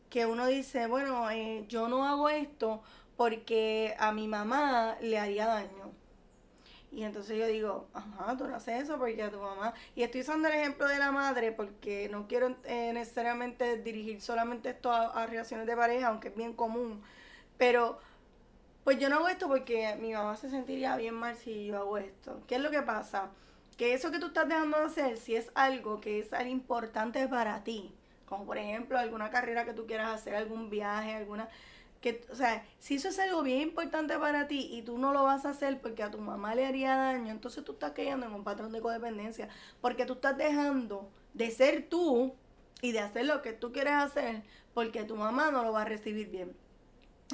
que 0.08 0.25
uno 0.25 0.46
dice, 0.46 0.87
bueno, 0.87 1.29
yo 1.69 1.88
no 1.88 2.06
hago 2.06 2.31
esto 2.31 2.82
porque 3.17 3.94
a 3.99 4.11
mi 4.12 4.26
mamá 4.26 4.96
le 5.02 5.19
haría 5.19 5.46
daño 5.46 5.83
y 6.94 7.02
entonces 7.02 7.37
yo 7.37 7.46
digo, 7.49 7.88
ajá, 7.93 8.37
tú 8.37 8.46
no 8.46 8.55
haces 8.55 8.85
eso 8.85 8.99
porque 8.99 9.20
a 9.20 9.31
tu 9.31 9.41
mamá. 9.41 9.75
Y 9.96 10.05
estoy 10.05 10.20
usando 10.20 10.46
el 10.46 10.55
ejemplo 10.55 10.87
de 10.87 10.99
la 10.99 11.11
madre 11.11 11.50
porque 11.50 12.08
no 12.08 12.29
quiero 12.29 12.56
eh, 12.64 12.93
necesariamente 12.94 13.79
dirigir 13.79 14.20
solamente 14.20 14.70
esto 14.70 14.93
a, 14.93 15.26
relaciones 15.26 15.67
de 15.67 15.76
pareja, 15.76 16.08
aunque 16.08 16.29
es 16.29 16.37
bien 16.37 16.52
común. 16.52 17.02
Pero, 17.58 17.99
pues 18.85 18.99
yo 19.00 19.08
no 19.08 19.17
hago 19.17 19.29
esto 19.29 19.49
porque 19.49 19.96
mi 19.96 20.12
mamá 20.12 20.37
se 20.37 20.50
sentiría 20.50 20.96
bien 20.96 21.14
mal 21.14 21.36
si 21.36 21.67
yo 21.67 21.79
hago 21.79 21.98
esto. 21.98 22.41
¿Qué 22.46 22.56
es 22.56 22.60
lo 22.60 22.70
que 22.70 22.82
pasa? 22.82 23.31
Que 23.77 23.93
eso 23.94 24.13
que 24.13 24.20
tú 24.20 24.27
estás 24.27 24.48
dejando 24.48 24.79
de 24.79 24.84
hacer, 24.84 25.17
si 25.17 25.34
es 25.34 25.51
algo 25.56 26.01
que 26.01 26.20
es 26.20 26.32
algo 26.32 26.51
importante 26.51 27.27
para 27.27 27.65
ti, 27.65 27.93
como 28.27 28.46
por 28.46 28.56
ejemplo 28.56 28.98
alguna 28.98 29.31
carrera 29.31 29.65
que 29.65 29.72
tú 29.72 29.86
quieras 29.86 30.15
hacer, 30.15 30.36
algún 30.36 30.70
viaje, 30.70 31.15
alguna 31.15 31.48
o 32.31 32.34
sea, 32.34 32.67
si 32.79 32.96
eso 32.96 33.08
es 33.08 33.19
algo 33.19 33.43
bien 33.43 33.61
importante 33.61 34.19
para 34.19 34.46
ti 34.46 34.69
y 34.73 34.82
tú 34.82 34.99
no 34.99 35.13
lo 35.13 35.25
vas 35.25 35.44
a 35.44 35.51
hacer 35.51 35.81
porque 35.81 36.03
a 36.03 36.11
tu 36.11 36.19
mamá 36.19 36.55
le 36.55 36.67
haría 36.67 36.96
daño, 36.96 37.31
entonces 37.31 37.65
tú 37.65 37.73
estás 37.73 37.93
cayendo 37.93 38.27
en 38.27 38.34
un 38.34 38.44
patrón 38.44 38.73
de 38.73 38.81
codependencia, 38.81 39.49
porque 39.81 40.05
tú 40.05 40.15
estás 40.15 40.37
dejando 40.37 41.11
de 41.32 41.51
ser 41.51 41.89
tú 41.89 42.34
y 42.82 42.93
de 42.93 43.01
hacer 43.01 43.27
lo 43.27 43.43
que 43.43 43.53
tú 43.53 43.73
quieres 43.73 43.94
hacer 43.94 44.43
porque 44.75 45.05
tu 45.05 45.17
mamá 45.17 45.51
no 45.51 45.65
lo 45.65 45.73
va 45.73 45.82
a 45.82 45.87
recibir 45.87 46.29
bien. 46.29 46.56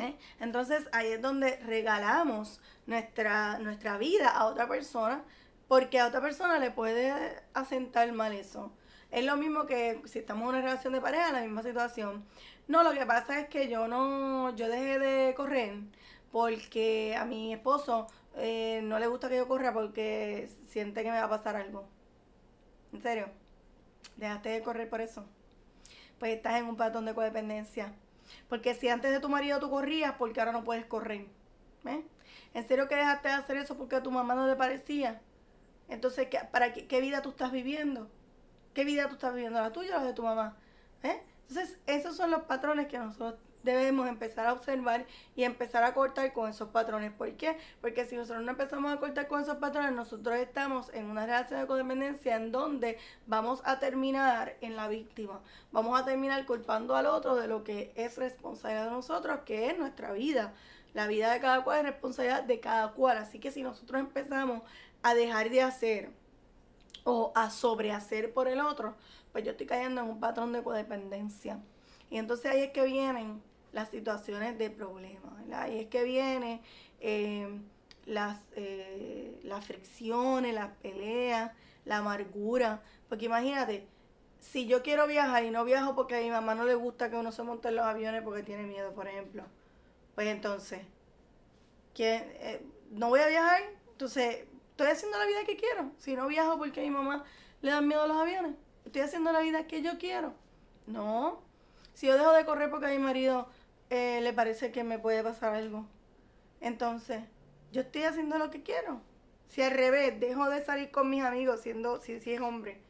¿eh? 0.00 0.16
Entonces 0.38 0.88
ahí 0.92 1.08
es 1.08 1.22
donde 1.22 1.56
regalamos 1.66 2.60
nuestra, 2.86 3.58
nuestra 3.58 3.98
vida 3.98 4.28
a 4.28 4.46
otra 4.46 4.68
persona 4.68 5.24
porque 5.68 5.98
a 5.98 6.06
otra 6.06 6.20
persona 6.20 6.58
le 6.58 6.70
puede 6.70 7.12
asentar 7.54 8.12
mal 8.12 8.32
eso. 8.32 8.72
Es 9.10 9.24
lo 9.24 9.36
mismo 9.36 9.66
que 9.66 10.00
si 10.04 10.20
estamos 10.20 10.44
en 10.44 10.48
una 10.50 10.60
relación 10.60 10.92
de 10.92 11.00
pareja, 11.00 11.32
la 11.32 11.40
misma 11.40 11.62
situación. 11.62 12.24
No, 12.68 12.84
lo 12.84 12.92
que 12.92 13.04
pasa 13.06 13.40
es 13.40 13.48
que 13.48 13.68
yo 13.68 13.88
no, 13.88 14.54
yo 14.54 14.68
dejé 14.68 14.98
de 14.98 15.34
correr 15.34 15.78
porque 16.30 17.16
a 17.16 17.24
mi 17.24 17.52
esposo 17.52 18.06
eh, 18.36 18.80
no 18.84 18.98
le 18.98 19.08
gusta 19.08 19.28
que 19.28 19.36
yo 19.36 19.48
corra 19.48 19.72
porque 19.72 20.48
siente 20.68 21.02
que 21.02 21.10
me 21.10 21.18
va 21.18 21.24
a 21.24 21.30
pasar 21.30 21.56
algo. 21.56 21.88
¿En 22.92 23.02
serio? 23.02 23.28
Dejaste 24.16 24.50
de 24.50 24.62
correr 24.62 24.88
por 24.88 25.00
eso. 25.00 25.26
Pues 26.18 26.36
estás 26.36 26.60
en 26.60 26.66
un 26.66 26.76
patrón 26.76 27.04
de 27.04 27.14
codependencia. 27.14 27.92
Porque 28.48 28.74
si 28.74 28.88
antes 28.88 29.10
de 29.10 29.20
tu 29.20 29.28
marido 29.28 29.58
tú 29.58 29.70
corrías, 29.70 30.14
porque 30.18 30.40
ahora 30.40 30.52
no 30.52 30.62
puedes 30.62 30.84
correr? 30.86 31.26
¿Eh? 31.86 32.04
¿En 32.54 32.68
serio 32.68 32.88
que 32.88 32.94
dejaste 32.94 33.28
de 33.28 33.34
hacer 33.34 33.56
eso 33.56 33.76
porque 33.76 33.96
a 33.96 34.02
tu 34.02 34.10
mamá 34.10 34.34
no 34.34 34.46
le 34.46 34.54
parecía? 34.54 35.20
Entonces, 35.88 36.28
¿qué, 36.28 36.38
¿para 36.52 36.72
qué, 36.72 36.86
qué 36.86 37.00
vida 37.00 37.22
tú 37.22 37.30
estás 37.30 37.50
viviendo? 37.50 38.08
¿Qué 38.74 38.84
vida 38.84 39.08
tú 39.08 39.14
estás 39.14 39.34
viviendo? 39.34 39.60
¿La 39.60 39.72
tuya 39.72 39.96
o 39.96 40.00
la 40.00 40.06
de 40.06 40.12
tu 40.12 40.22
mamá? 40.22 40.56
¿Eh? 41.02 41.20
Entonces, 41.48 41.78
esos 41.86 42.16
son 42.16 42.30
los 42.30 42.42
patrones 42.42 42.86
que 42.86 42.98
nosotros 42.98 43.34
debemos 43.62 44.08
empezar 44.08 44.46
a 44.46 44.52
observar 44.52 45.06
y 45.34 45.44
empezar 45.44 45.82
a 45.84 45.92
cortar 45.92 46.32
con 46.32 46.48
esos 46.48 46.68
patrones. 46.68 47.12
¿Por 47.12 47.32
qué? 47.32 47.58
Porque 47.80 48.04
si 48.04 48.16
nosotros 48.16 48.44
no 48.44 48.52
empezamos 48.52 48.92
a 48.92 48.98
cortar 48.98 49.26
con 49.28 49.40
esos 49.40 49.56
patrones, 49.56 49.92
nosotros 49.92 50.36
estamos 50.36 50.90
en 50.94 51.06
una 51.06 51.26
relación 51.26 51.60
de 51.60 51.66
codependencia 51.66 52.36
en 52.36 52.52
donde 52.52 52.98
vamos 53.26 53.60
a 53.64 53.78
terminar 53.78 54.56
en 54.60 54.76
la 54.76 54.88
víctima. 54.88 55.40
Vamos 55.72 56.00
a 56.00 56.04
terminar 56.04 56.46
culpando 56.46 56.94
al 56.96 57.06
otro 57.06 57.36
de 57.36 57.48
lo 57.48 57.64
que 57.64 57.92
es 57.96 58.16
responsable 58.16 58.84
de 58.84 58.90
nosotros, 58.90 59.40
que 59.44 59.68
es 59.70 59.78
nuestra 59.78 60.12
vida. 60.12 60.54
La 60.94 61.06
vida 61.06 61.32
de 61.32 61.40
cada 61.40 61.62
cual 61.62 61.78
es 61.80 61.86
responsabilidad 61.86 62.44
de 62.44 62.60
cada 62.60 62.92
cual. 62.92 63.18
Así 63.18 63.38
que 63.38 63.50
si 63.50 63.62
nosotros 63.62 64.00
empezamos 64.00 64.62
a 65.02 65.14
dejar 65.14 65.50
de 65.50 65.62
hacer 65.62 66.10
o 67.04 67.32
a 67.34 67.50
sobrehacer 67.50 68.32
por 68.32 68.48
el 68.48 68.60
otro, 68.60 68.96
pues 69.32 69.44
yo 69.44 69.52
estoy 69.52 69.66
cayendo 69.66 70.02
en 70.02 70.08
un 70.08 70.20
patrón 70.20 70.52
de 70.52 70.62
codependencia. 70.62 71.60
Y 72.10 72.18
entonces 72.18 72.50
ahí 72.50 72.62
es 72.62 72.70
que 72.72 72.84
vienen 72.84 73.42
las 73.72 73.88
situaciones 73.90 74.58
de 74.58 74.70
problemas. 74.70 75.32
Ahí 75.52 75.80
es 75.80 75.86
que 75.86 76.02
vienen 76.02 76.60
eh, 77.00 77.60
las, 78.06 78.38
eh, 78.56 79.40
las 79.44 79.64
fricciones, 79.64 80.54
las 80.54 80.70
peleas, 80.78 81.52
la 81.84 81.98
amargura. 81.98 82.82
Porque 83.08 83.26
imagínate, 83.26 83.86
si 84.40 84.66
yo 84.66 84.82
quiero 84.82 85.06
viajar 85.06 85.44
y 85.44 85.50
no 85.50 85.64
viajo 85.64 85.94
porque 85.94 86.16
a 86.16 86.20
mi 86.20 86.30
mamá 86.30 86.54
no 86.54 86.64
le 86.64 86.74
gusta 86.74 87.10
que 87.10 87.16
uno 87.16 87.30
se 87.30 87.42
monte 87.42 87.68
en 87.68 87.76
los 87.76 87.84
aviones 87.84 88.22
porque 88.22 88.42
tiene 88.42 88.64
miedo, 88.64 88.92
por 88.92 89.06
ejemplo, 89.06 89.44
pues 90.14 90.26
entonces, 90.28 90.80
eh, 91.98 92.66
no 92.90 93.08
voy 93.08 93.20
a 93.20 93.28
viajar, 93.28 93.62
entonces 93.92 94.44
estoy 94.80 94.92
haciendo 94.92 95.18
la 95.18 95.26
vida 95.26 95.44
que 95.44 95.56
quiero. 95.56 95.90
Si 95.98 96.16
no 96.16 96.26
viajo 96.26 96.56
porque 96.58 96.80
a 96.80 96.82
mi 96.82 96.90
mamá 96.90 97.24
le 97.60 97.70
dan 97.70 97.86
miedo 97.86 98.06
los 98.06 98.16
aviones, 98.16 98.54
estoy 98.86 99.02
haciendo 99.02 99.30
la 99.30 99.40
vida 99.40 99.66
que 99.66 99.82
yo 99.82 99.98
quiero. 99.98 100.32
No. 100.86 101.42
Si 101.92 102.06
yo 102.06 102.16
dejo 102.16 102.32
de 102.32 102.46
correr 102.46 102.70
porque 102.70 102.86
a 102.86 102.90
mi 102.90 102.98
marido 102.98 103.46
eh, 103.90 104.20
le 104.22 104.32
parece 104.32 104.72
que 104.72 104.82
me 104.82 104.98
puede 104.98 105.22
pasar 105.22 105.54
algo, 105.54 105.84
entonces 106.62 107.22
yo 107.72 107.82
estoy 107.82 108.04
haciendo 108.04 108.38
lo 108.38 108.50
que 108.50 108.62
quiero. 108.62 109.02
Si 109.48 109.60
al 109.60 109.72
revés, 109.72 110.18
dejo 110.18 110.48
de 110.48 110.64
salir 110.64 110.90
con 110.90 111.10
mis 111.10 111.24
amigos 111.24 111.60
siendo, 111.60 112.00
si, 112.00 112.20
si 112.20 112.32
es 112.32 112.40
hombre, 112.40 112.80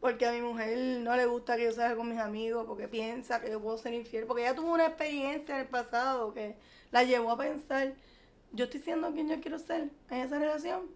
porque 0.00 0.26
a 0.26 0.32
mi 0.32 0.40
mujer 0.40 0.76
no 1.02 1.14
le 1.14 1.26
gusta 1.26 1.56
que 1.56 1.64
yo 1.64 1.72
salga 1.72 1.94
con 1.94 2.08
mis 2.08 2.18
amigos, 2.18 2.64
porque 2.66 2.88
piensa 2.88 3.40
que 3.40 3.50
yo 3.50 3.60
puedo 3.60 3.78
ser 3.78 3.94
infiel, 3.94 4.26
porque 4.26 4.42
ella 4.42 4.54
tuvo 4.56 4.72
una 4.72 4.86
experiencia 4.86 5.54
en 5.54 5.60
el 5.60 5.68
pasado 5.68 6.32
que 6.34 6.56
la 6.90 7.04
llevó 7.04 7.32
a 7.32 7.38
pensar, 7.38 7.92
yo 8.52 8.64
estoy 8.64 8.80
siendo 8.80 9.12
quien 9.12 9.28
yo 9.28 9.40
quiero 9.40 9.58
ser 9.58 9.90
en 10.10 10.16
esa 10.18 10.38
relación. 10.38 10.90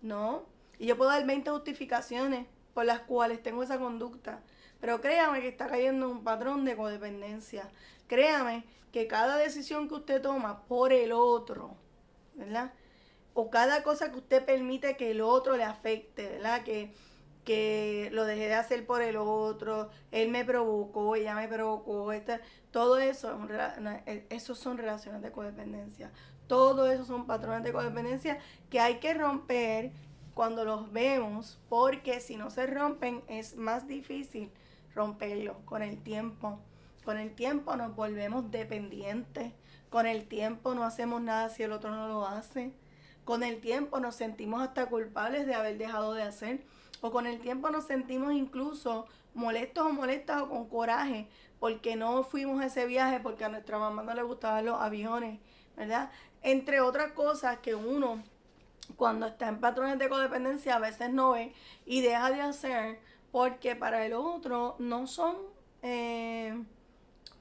No. 0.00 0.44
Y 0.78 0.86
yo 0.86 0.96
puedo 0.96 1.10
dar 1.10 1.26
20 1.26 1.50
justificaciones 1.50 2.46
por 2.74 2.84
las 2.84 3.00
cuales 3.00 3.42
tengo 3.42 3.62
esa 3.62 3.78
conducta. 3.78 4.40
Pero 4.80 5.00
créame 5.00 5.40
que 5.40 5.48
está 5.48 5.68
cayendo 5.68 6.06
en 6.06 6.16
un 6.18 6.24
patrón 6.24 6.64
de 6.64 6.76
codependencia. 6.76 7.68
Créame 8.06 8.64
que 8.90 9.06
cada 9.06 9.36
decisión 9.36 9.88
que 9.88 9.94
usted 9.94 10.20
toma 10.20 10.64
por 10.64 10.92
el 10.92 11.12
otro, 11.12 11.76
¿verdad? 12.34 12.72
O 13.34 13.50
cada 13.50 13.82
cosa 13.82 14.10
que 14.10 14.18
usted 14.18 14.44
permite 14.44 14.96
que 14.96 15.12
el 15.12 15.20
otro 15.20 15.56
le 15.56 15.64
afecte, 15.64 16.28
¿verdad? 16.28 16.64
Que 16.64 16.92
que 17.44 18.08
lo 18.12 18.24
dejé 18.24 18.46
de 18.46 18.54
hacer 18.54 18.86
por 18.86 19.02
el 19.02 19.16
otro, 19.16 19.90
él 20.10 20.30
me 20.30 20.44
provocó, 20.44 21.16
ella 21.16 21.34
me 21.34 21.48
provocó, 21.48 22.12
todo 22.70 22.98
eso, 22.98 23.36
e, 24.06 24.26
esos 24.30 24.58
son 24.58 24.78
relaciones 24.78 25.22
de 25.22 25.32
codependencia. 25.32 26.12
Todo 26.52 26.86
eso 26.86 27.06
son 27.06 27.24
patrones 27.24 27.64
de 27.64 27.72
codependencia 27.72 28.38
que 28.68 28.78
hay 28.78 28.96
que 28.96 29.14
romper 29.14 29.90
cuando 30.34 30.66
los 30.66 30.92
vemos, 30.92 31.58
porque 31.70 32.20
si 32.20 32.36
no 32.36 32.50
se 32.50 32.66
rompen 32.66 33.22
es 33.26 33.56
más 33.56 33.88
difícil 33.88 34.50
romperlos 34.94 35.56
con 35.64 35.82
el 35.82 36.02
tiempo. 36.02 36.58
Con 37.06 37.16
el 37.16 37.34
tiempo 37.34 37.74
nos 37.76 37.96
volvemos 37.96 38.50
dependientes, 38.50 39.54
con 39.88 40.06
el 40.06 40.28
tiempo 40.28 40.74
no 40.74 40.84
hacemos 40.84 41.22
nada 41.22 41.48
si 41.48 41.62
el 41.62 41.72
otro 41.72 41.90
no 41.90 42.06
lo 42.06 42.26
hace, 42.26 42.74
con 43.24 43.44
el 43.44 43.62
tiempo 43.62 43.98
nos 43.98 44.16
sentimos 44.16 44.60
hasta 44.60 44.90
culpables 44.90 45.46
de 45.46 45.54
haber 45.54 45.78
dejado 45.78 46.12
de 46.12 46.24
hacer 46.24 46.66
o 47.00 47.10
con 47.10 47.26
el 47.26 47.40
tiempo 47.40 47.70
nos 47.70 47.84
sentimos 47.84 48.34
incluso 48.34 49.06
molestos 49.32 49.86
o 49.86 49.92
molestas 49.94 50.42
o 50.42 50.50
con 50.50 50.68
coraje 50.68 51.28
porque 51.58 51.96
no 51.96 52.22
fuimos 52.24 52.60
a 52.60 52.66
ese 52.66 52.84
viaje 52.84 53.20
porque 53.20 53.46
a 53.46 53.48
nuestra 53.48 53.78
mamá 53.78 54.02
no 54.02 54.12
le 54.12 54.22
gustaban 54.22 54.66
los 54.66 54.78
aviones, 54.78 55.40
¿verdad? 55.76 56.10
Entre 56.42 56.80
otras 56.80 57.12
cosas 57.12 57.58
que 57.58 57.74
uno 57.74 58.22
cuando 58.96 59.26
está 59.26 59.48
en 59.48 59.60
patrones 59.60 59.98
de 59.98 60.08
codependencia 60.08 60.76
a 60.76 60.78
veces 60.78 61.10
no 61.10 61.32
ve 61.32 61.52
y 61.86 62.00
deja 62.02 62.30
de 62.30 62.40
hacer 62.40 62.98
porque 63.30 63.74
para 63.74 64.04
el 64.04 64.12
otro 64.12 64.76
no 64.78 65.06
son, 65.06 65.36
eh, 65.82 66.62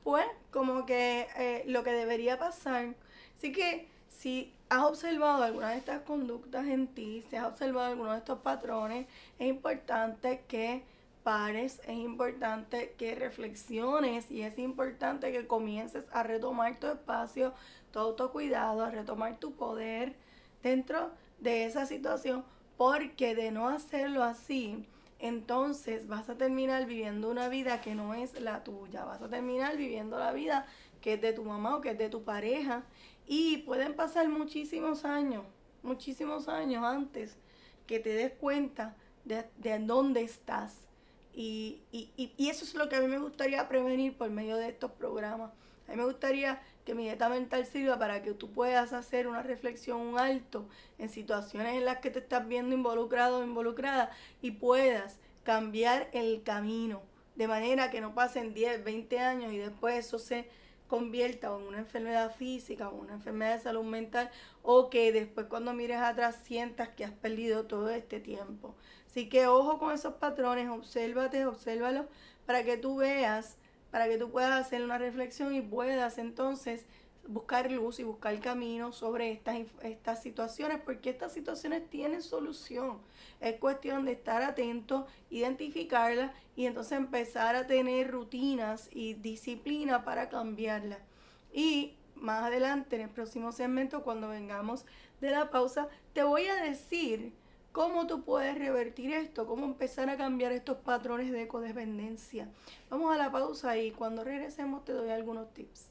pues, 0.04 0.26
como 0.50 0.86
que 0.86 1.28
eh, 1.38 1.64
lo 1.68 1.84
que 1.84 1.92
debería 1.92 2.40
pasar. 2.40 2.96
Así 3.38 3.52
que 3.52 3.88
si 4.08 4.54
has 4.70 4.84
observado 4.84 5.44
alguna 5.44 5.72
de 5.72 5.78
estas 5.78 6.02
conductas 6.04 6.66
en 6.66 6.88
ti, 6.88 7.26
si 7.30 7.36
has 7.36 7.46
observado 7.46 7.92
alguno 7.92 8.14
de 8.14 8.20
estos 8.20 8.40
patrones, 8.40 9.06
es 9.38 9.48
importante 9.48 10.44
que 10.48 10.84
pares, 11.24 11.82
es 11.86 11.98
importante 11.98 12.96
que 12.98 13.16
reflexiones 13.16 14.32
y 14.32 14.42
es 14.42 14.58
importante 14.58 15.32
que 15.32 15.46
comiences 15.46 16.06
a 16.14 16.24
retomar 16.24 16.80
tu 16.80 16.88
espacio, 16.88 17.54
tu 17.92 18.00
autocuidado, 18.00 18.84
a 18.84 18.92
retomar 18.92 19.38
tu 19.38 19.54
poder 19.54 20.16
dentro 20.64 21.12
de 21.40 21.66
esa 21.66 21.86
situación, 21.86 22.44
porque 22.78 23.36
de 23.36 23.52
no 23.52 23.68
hacerlo 23.68 24.24
así, 24.24 24.86
entonces 25.20 26.08
vas 26.08 26.30
a 26.30 26.38
terminar 26.38 26.86
viviendo 26.86 27.30
una 27.30 27.48
vida 27.48 27.82
que 27.82 27.94
no 27.94 28.14
es 28.14 28.40
la 28.40 28.64
tuya, 28.64 29.06
vas 29.06 29.22
a 29.22 29.30
terminar 29.30 29.78
viviendo 29.78 30.18
la 30.18 30.32
vida 30.32 30.66
que 31.02 31.14
es 31.14 31.22
de 31.22 31.34
tu 31.34 31.44
mamá 31.44 31.76
o 31.76 31.82
que 31.82 31.92
es 31.92 31.98
de 31.98 32.10
tu 32.10 32.24
pareja 32.24 32.84
y 33.28 33.58
pueden 33.60 33.96
pasar 33.96 34.28
muchísimos 34.30 35.06
años, 35.06 35.46
muchísimos 35.84 36.48
años 36.48 36.84
antes 36.84 37.38
que 37.88 38.00
te 38.00 38.10
des 38.10 38.34
cuenta 38.34 38.96
de, 39.26 39.80
dónde 39.80 40.22
estás. 40.22 40.88
Y, 41.34 41.82
eso 42.38 42.66
es 42.66 42.74
lo 42.76 42.90
que 42.90 42.96
a 42.96 43.02
mí 43.02 43.08
me 43.08 43.20
gustaría 43.20 43.68
prevenir 43.68 44.18
por 44.18 44.30
medio 44.30 44.58
de 44.58 44.70
estos 44.70 44.92
programas. 44.92 45.52
A 45.88 45.92
mí 45.92 45.98
me 45.98 46.06
gustaría 46.06 46.62
que 46.86 46.96
mi 46.96 47.04
dieta 47.04 47.30
mental 47.30 47.66
sirva 47.66 47.98
para 48.00 48.22
que 48.24 48.34
tú 48.34 48.52
puedas 48.52 48.94
hacer 48.94 49.28
una 49.28 49.44
reflexión, 49.44 50.00
un 50.00 50.20
alto 50.20 50.68
en 50.98 51.10
situaciones 51.10 51.76
en 51.76 51.86
las 51.86 51.98
que 51.98 52.10
te 52.10 52.20
estás 52.20 52.48
viendo 52.48 52.76
involucrado 52.76 53.40
o 53.40 53.44
involucrada 53.44 54.12
y 54.42 54.52
puedas 54.52 55.20
cambiar 55.44 56.10
el 56.14 56.44
camino 56.44 57.02
de 57.36 57.48
manera 57.48 57.90
que 57.90 58.02
no 58.02 58.14
pasen 58.14 58.54
10, 58.54 58.84
20 58.84 59.20
años 59.20 59.54
y 59.54 59.58
después 59.58 60.06
eso 60.06 60.20
se 60.20 60.48
convierta 60.88 61.48
en 61.48 61.68
una 61.68 61.80
enfermedad 61.80 62.36
física 62.36 62.90
o 62.90 62.96
una 62.96 63.14
enfermedad 63.14 63.56
de 63.56 63.64
salud 63.64 63.86
mental 63.86 64.30
o 64.62 64.90
que 64.90 65.12
después 65.14 65.48
cuando 65.48 65.74
mires 65.74 65.98
atrás 65.98 66.40
sientas 66.44 66.90
que 66.90 67.06
has 67.06 67.14
perdido 67.14 67.66
todo 67.66 67.90
este 67.90 68.20
tiempo. 68.20 68.76
Así 69.08 69.30
que 69.30 69.48
ojo 69.48 69.80
con 69.80 69.94
esos 69.94 70.16
patrones, 70.16 70.70
obsérvate, 70.70 71.46
obsérvalos 71.46 72.08
para 72.46 72.64
que 72.64 72.76
tú 72.78 72.98
veas, 72.98 73.58
para 73.92 74.08
que 74.08 74.18
tú 74.18 74.32
puedas 74.32 74.66
hacer 74.66 74.84
una 74.84 74.98
reflexión 74.98 75.54
y 75.54 75.62
puedas 75.62 76.18
entonces 76.18 76.86
buscar 77.28 77.72
luz 77.72 78.00
y 78.00 78.04
buscar 78.04 78.40
camino 78.40 78.92
sobre 78.92 79.32
estas, 79.32 79.58
estas 79.84 80.22
situaciones, 80.22 80.80
porque 80.84 81.10
estas 81.10 81.34
situaciones 81.34 81.90
tienen 81.90 82.22
solución. 82.22 83.00
Es 83.40 83.58
cuestión 83.60 84.06
de 84.06 84.14
estar 84.14 84.42
atento, 84.42 85.06
identificarlas 85.30 86.32
y 86.56 86.66
entonces 86.66 86.94
empezar 86.94 87.56
a 87.56 87.68
tener 87.68 88.10
rutinas 88.12 88.90
y 88.92 89.14
disciplina 89.14 90.04
para 90.04 90.30
cambiarlas. 90.30 91.00
Y 91.54 91.94
más 92.16 92.44
adelante, 92.44 92.96
en 92.96 93.04
el 93.04 93.10
próximo 93.10 93.52
segmento, 93.52 94.04
cuando 94.04 94.30
vengamos 94.30 94.86
de 95.20 95.32
la 95.32 95.50
pausa, 95.50 95.90
te 96.14 96.24
voy 96.24 96.46
a 96.48 96.56
decir 96.64 97.34
cómo 97.72 98.08
tú 98.08 98.24
puedes 98.24 98.58
revertir 98.58 99.14
esto, 99.14 99.46
cómo 99.46 99.66
empezar 99.66 100.10
a 100.10 100.18
cambiar 100.18 100.52
estos 100.52 100.78
patrones 100.78 101.32
de 101.32 101.48
codependencia. 101.48 102.48
Vamos 102.90 103.14
a 103.14 103.18
la 103.18 103.32
pausa 103.32 103.78
y 103.78 103.92
cuando 103.92 104.24
regresemos 104.24 104.84
te 104.84 104.94
doy 104.94 105.10
algunos 105.10 105.54
tips. 105.54 105.88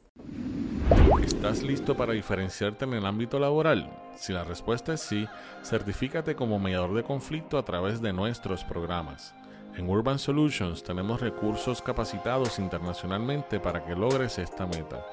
¿Estás 1.25 1.63
listo 1.63 1.97
para 1.97 2.13
diferenciarte 2.13 2.85
en 2.85 2.95
el 2.95 3.07
ámbito 3.07 3.39
laboral? 3.39 3.91
Si 4.17 4.33
la 4.33 4.45
respuesta 4.45 4.93
es 4.93 5.01
sí, 5.01 5.27
certifícate 5.63 6.35
como 6.35 6.59
mediador 6.59 6.95
de 6.95 7.03
conflicto 7.03 7.57
a 7.57 7.65
través 7.65 8.03
de 8.03 8.13
nuestros 8.13 8.65
programas. 8.65 9.35
En 9.77 9.89
Urban 9.89 10.19
Solutions 10.19 10.83
tenemos 10.83 11.21
recursos 11.21 11.81
capacitados 11.81 12.59
internacionalmente 12.59 13.61
para 13.61 13.85
que 13.85 13.95
logres 13.95 14.39
esta 14.39 14.67
meta. 14.67 15.07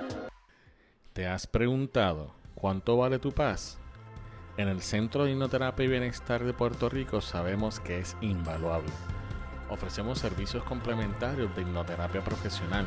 ¿Te 1.16 1.26
has 1.26 1.46
preguntado 1.46 2.34
cuánto 2.54 2.98
vale 2.98 3.18
tu 3.18 3.32
paz? 3.32 3.78
En 4.58 4.68
el 4.68 4.82
Centro 4.82 5.24
de 5.24 5.32
Hipnoterapia 5.32 5.86
y 5.86 5.88
Bienestar 5.88 6.44
de 6.44 6.52
Puerto 6.52 6.90
Rico 6.90 7.22
sabemos 7.22 7.80
que 7.80 7.98
es 8.00 8.14
invaluable 8.20 8.92
ofrecemos 9.70 10.18
servicios 10.18 10.62
complementarios 10.64 11.56
de 11.56 11.62
hipnoterapia 11.62 12.22
profesional, 12.22 12.84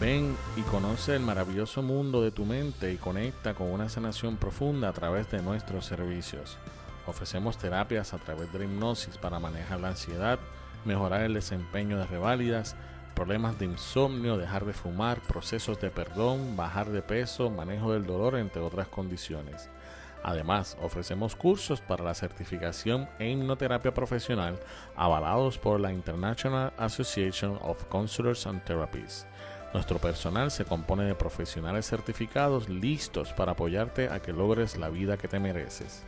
Ven 0.00 0.36
y 0.56 0.62
conoce 0.62 1.14
el 1.14 1.22
maravilloso 1.22 1.82
mundo 1.82 2.20
de 2.20 2.32
tu 2.32 2.44
mente 2.44 2.92
y 2.92 2.96
conecta 2.96 3.54
con 3.54 3.68
una 3.68 3.88
sanación 3.88 4.36
profunda 4.36 4.88
a 4.88 4.92
través 4.92 5.30
de 5.30 5.40
nuestros 5.40 5.86
servicios. 5.86 6.58
Ofrecemos 7.06 7.58
terapias 7.58 8.12
a 8.12 8.18
través 8.18 8.52
de 8.52 8.58
la 8.58 8.64
hipnosis 8.64 9.16
para 9.18 9.38
manejar 9.38 9.78
la 9.78 9.90
ansiedad, 9.90 10.40
mejorar 10.84 11.22
el 11.22 11.34
desempeño 11.34 11.96
de 11.96 12.06
reválidas, 12.06 12.74
problemas 13.18 13.58
de 13.58 13.64
insomnio, 13.64 14.36
dejar 14.36 14.64
de 14.64 14.72
fumar, 14.72 15.20
procesos 15.20 15.80
de 15.80 15.90
perdón, 15.90 16.56
bajar 16.56 16.88
de 16.90 17.02
peso, 17.02 17.50
manejo 17.50 17.92
del 17.92 18.06
dolor, 18.06 18.36
entre 18.36 18.62
otras 18.62 18.86
condiciones. 18.86 19.68
Además, 20.22 20.76
ofrecemos 20.80 21.34
cursos 21.34 21.80
para 21.80 22.04
la 22.04 22.14
certificación 22.14 23.08
en 23.18 23.40
hipnoterapia 23.40 23.92
profesional 23.92 24.60
avalados 24.94 25.58
por 25.58 25.80
la 25.80 25.92
International 25.92 26.72
Association 26.78 27.58
of 27.60 27.86
Counselors 27.86 28.46
and 28.46 28.62
Therapists. 28.62 29.26
Nuestro 29.74 29.98
personal 29.98 30.52
se 30.52 30.64
compone 30.64 31.02
de 31.02 31.16
profesionales 31.16 31.86
certificados 31.88 32.68
listos 32.68 33.32
para 33.32 33.50
apoyarte 33.50 34.10
a 34.10 34.22
que 34.22 34.32
logres 34.32 34.76
la 34.76 34.90
vida 34.90 35.16
que 35.16 35.26
te 35.26 35.40
mereces. 35.40 36.04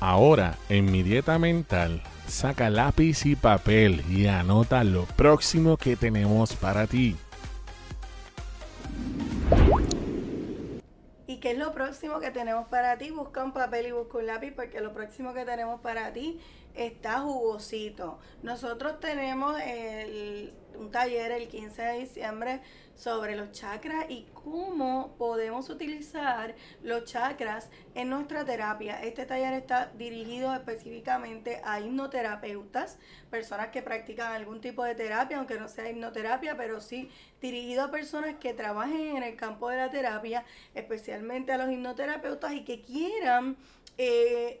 Ahora, 0.00 0.56
en 0.68 0.90
mi 0.90 1.02
dieta 1.02 1.38
mental, 1.38 2.02
saca 2.26 2.70
lápiz 2.70 3.26
y 3.26 3.36
papel 3.36 4.04
y 4.10 4.26
anota 4.26 4.84
lo 4.84 5.04
próximo 5.04 5.76
que 5.76 5.96
tenemos 5.96 6.54
para 6.56 6.86
ti. 6.86 7.16
¿Y 11.26 11.38
qué 11.38 11.52
es 11.52 11.58
lo 11.58 11.72
próximo 11.72 12.20
que 12.20 12.30
tenemos 12.30 12.68
para 12.68 12.98
ti? 12.98 13.10
Busca 13.10 13.42
un 13.42 13.52
papel 13.52 13.86
y 13.86 13.92
busca 13.92 14.18
un 14.18 14.26
lápiz 14.26 14.52
porque 14.52 14.80
lo 14.80 14.92
próximo 14.92 15.32
que 15.32 15.44
tenemos 15.44 15.80
para 15.80 16.12
ti 16.12 16.38
está 16.74 17.20
jugosito. 17.20 18.18
Nosotros 18.42 19.00
tenemos 19.00 19.56
un 20.76 20.90
taller 20.90 21.32
el 21.32 21.48
15 21.48 21.82
de 21.82 21.98
diciembre 22.00 22.60
sobre 22.94 23.36
los 23.36 23.50
chakras 23.52 24.06
y 24.08 24.26
cómo 24.34 25.14
podemos 25.18 25.68
utilizar 25.68 26.54
los 26.82 27.04
chakras 27.04 27.70
en 27.94 28.10
nuestra 28.10 28.44
terapia. 28.44 29.02
Este 29.02 29.26
taller 29.26 29.54
está 29.54 29.92
dirigido 29.96 30.54
específicamente 30.54 31.60
a 31.64 31.80
hipnoterapeutas, 31.80 32.98
personas 33.30 33.68
que 33.68 33.82
practican 33.82 34.32
algún 34.32 34.60
tipo 34.60 34.84
de 34.84 34.94
terapia, 34.94 35.38
aunque 35.38 35.58
no 35.58 35.68
sea 35.68 35.90
hipnoterapia, 35.90 36.56
pero 36.56 36.80
sí 36.80 37.10
dirigido 37.40 37.84
a 37.84 37.90
personas 37.90 38.36
que 38.36 38.54
trabajen 38.54 39.16
en 39.16 39.22
el 39.22 39.36
campo 39.36 39.68
de 39.70 39.76
la 39.76 39.90
terapia, 39.90 40.44
especialmente 40.74 41.52
a 41.52 41.58
los 41.58 41.70
hipnoterapeutas 41.70 42.52
y 42.52 42.64
que 42.64 42.82
quieran 42.82 43.56
eh, 43.98 44.60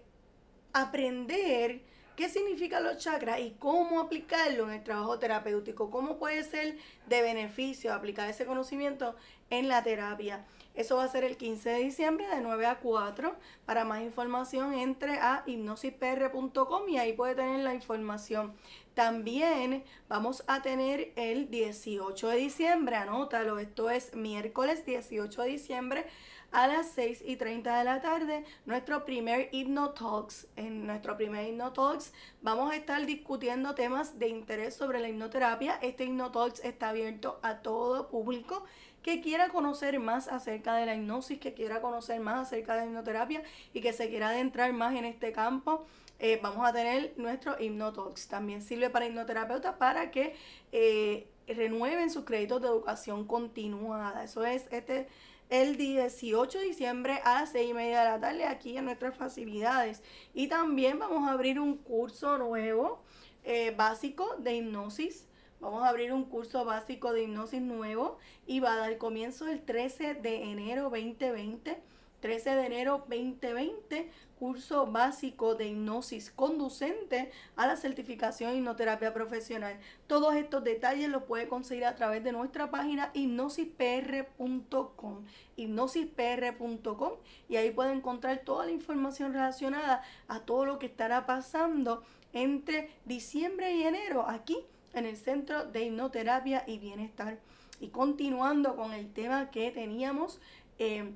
aprender 0.72 1.82
qué 2.16 2.28
significan 2.28 2.84
los 2.84 2.98
chakras 2.98 3.40
y 3.40 3.54
cómo 3.58 4.00
aplicarlo 4.00 4.64
en 4.64 4.76
el 4.76 4.84
trabajo 4.84 5.18
terapéutico, 5.18 5.90
cómo 5.90 6.18
puede 6.18 6.44
ser 6.44 6.76
de 7.06 7.22
beneficio 7.22 7.92
aplicar 7.92 8.28
ese 8.28 8.46
conocimiento 8.46 9.14
en 9.50 9.68
la 9.68 9.82
terapia. 9.82 10.44
Eso 10.74 10.96
va 10.96 11.04
a 11.04 11.08
ser 11.08 11.22
el 11.22 11.36
15 11.36 11.70
de 11.70 11.78
diciembre 11.78 12.26
de 12.26 12.40
9 12.40 12.66
a 12.66 12.80
4. 12.80 13.36
Para 13.64 13.84
más 13.84 14.02
información 14.02 14.74
entre 14.74 15.18
a 15.20 15.44
hipnosispr.com 15.46 16.88
y 16.88 16.98
ahí 16.98 17.12
puede 17.12 17.36
tener 17.36 17.60
la 17.60 17.74
información. 17.74 18.54
También 18.94 19.84
vamos 20.08 20.42
a 20.46 20.62
tener 20.62 21.12
el 21.16 21.48
18 21.50 22.28
de 22.28 22.36
diciembre, 22.36 22.96
anótalo, 22.96 23.58
esto 23.58 23.90
es 23.90 24.14
miércoles 24.14 24.84
18 24.84 25.42
de 25.42 25.48
diciembre 25.48 26.06
a 26.54 26.68
las 26.68 26.88
6 26.92 27.24
y 27.26 27.34
30 27.34 27.78
de 27.78 27.84
la 27.84 28.00
tarde 28.00 28.44
nuestro 28.64 29.04
primer 29.04 29.50
Talks. 29.98 30.46
En 30.54 30.86
nuestro 30.86 31.16
primer 31.16 31.52
Talks 31.74 32.12
vamos 32.42 32.72
a 32.72 32.76
estar 32.76 33.04
discutiendo 33.04 33.74
temas 33.74 34.20
de 34.20 34.28
interés 34.28 34.74
sobre 34.74 35.00
la 35.00 35.08
hipnoterapia. 35.08 35.78
Este 35.82 36.06
Talks 36.06 36.64
está 36.64 36.90
abierto 36.90 37.40
a 37.42 37.58
todo 37.58 38.08
público 38.08 38.64
que 39.02 39.20
quiera 39.20 39.48
conocer 39.48 39.98
más 39.98 40.28
acerca 40.28 40.76
de 40.76 40.86
la 40.86 40.94
hipnosis, 40.94 41.40
que 41.40 41.54
quiera 41.54 41.82
conocer 41.82 42.20
más 42.20 42.46
acerca 42.46 42.74
de 42.74 42.82
la 42.82 42.86
hipnoterapia 42.86 43.42
y 43.72 43.80
que 43.80 43.92
se 43.92 44.08
quiera 44.08 44.28
adentrar 44.28 44.72
más 44.72 44.94
en 44.94 45.06
este 45.06 45.32
campo. 45.32 45.84
Eh, 46.20 46.38
vamos 46.40 46.64
a 46.66 46.72
tener 46.72 47.14
nuestro 47.16 47.56
Talks. 47.56 48.28
También 48.28 48.62
sirve 48.62 48.90
para 48.90 49.06
hipnoterapeutas 49.06 49.74
para 49.74 50.12
que 50.12 50.36
eh, 50.70 51.26
renueven 51.48 52.10
sus 52.10 52.24
créditos 52.24 52.62
de 52.62 52.68
educación 52.68 53.26
continuada. 53.26 54.22
Eso 54.22 54.44
es 54.44 54.68
este 54.70 55.08
el 55.50 55.76
18 55.76 56.58
de 56.58 56.64
diciembre 56.64 57.20
a 57.24 57.40
las 57.40 57.52
6 57.52 57.70
y 57.70 57.74
media 57.74 58.00
de 58.00 58.08
la 58.10 58.20
tarde 58.20 58.44
aquí 58.44 58.76
en 58.76 58.86
nuestras 58.86 59.16
facilidades. 59.16 60.02
Y 60.32 60.48
también 60.48 60.98
vamos 60.98 61.28
a 61.28 61.32
abrir 61.32 61.60
un 61.60 61.76
curso 61.76 62.38
nuevo 62.38 63.02
eh, 63.44 63.72
básico 63.76 64.36
de 64.38 64.56
hipnosis. 64.56 65.26
Vamos 65.60 65.82
a 65.82 65.88
abrir 65.88 66.12
un 66.12 66.24
curso 66.24 66.64
básico 66.64 67.12
de 67.12 67.24
hipnosis 67.24 67.62
nuevo 67.62 68.18
y 68.46 68.60
va 68.60 68.74
a 68.74 68.76
dar 68.76 68.98
comienzo 68.98 69.48
el 69.48 69.62
13 69.62 70.14
de 70.14 70.50
enero 70.50 70.90
2020. 70.90 71.93
13 72.24 72.56
de 72.56 72.64
enero 72.64 73.04
2020 73.06 74.10
curso 74.38 74.86
básico 74.86 75.56
de 75.56 75.68
hipnosis 75.68 76.30
conducente 76.30 77.30
a 77.54 77.66
la 77.66 77.76
certificación 77.76 78.56
hipnoterapia 78.56 79.12
profesional. 79.12 79.78
Todos 80.06 80.34
estos 80.34 80.64
detalles 80.64 81.10
los 81.10 81.24
puede 81.24 81.48
conseguir 81.48 81.84
a 81.84 81.96
través 81.96 82.24
de 82.24 82.32
nuestra 82.32 82.70
página 82.70 83.10
hipnosispr.com, 83.12 85.26
hipnosispr.com 85.56 87.12
y 87.50 87.56
ahí 87.56 87.70
puede 87.70 87.92
encontrar 87.92 88.38
toda 88.38 88.64
la 88.64 88.72
información 88.72 89.34
relacionada 89.34 90.02
a 90.26 90.40
todo 90.40 90.64
lo 90.64 90.78
que 90.78 90.86
estará 90.86 91.26
pasando 91.26 92.04
entre 92.32 92.88
diciembre 93.04 93.74
y 93.74 93.82
enero 93.82 94.26
aquí 94.26 94.56
en 94.94 95.04
el 95.04 95.18
Centro 95.18 95.66
de 95.66 95.84
Hipnoterapia 95.84 96.64
y 96.66 96.78
Bienestar. 96.78 97.38
Y 97.80 97.88
continuando 97.88 98.76
con 98.76 98.94
el 98.94 99.12
tema 99.12 99.50
que 99.50 99.70
teníamos, 99.70 100.40
eh, 100.78 101.12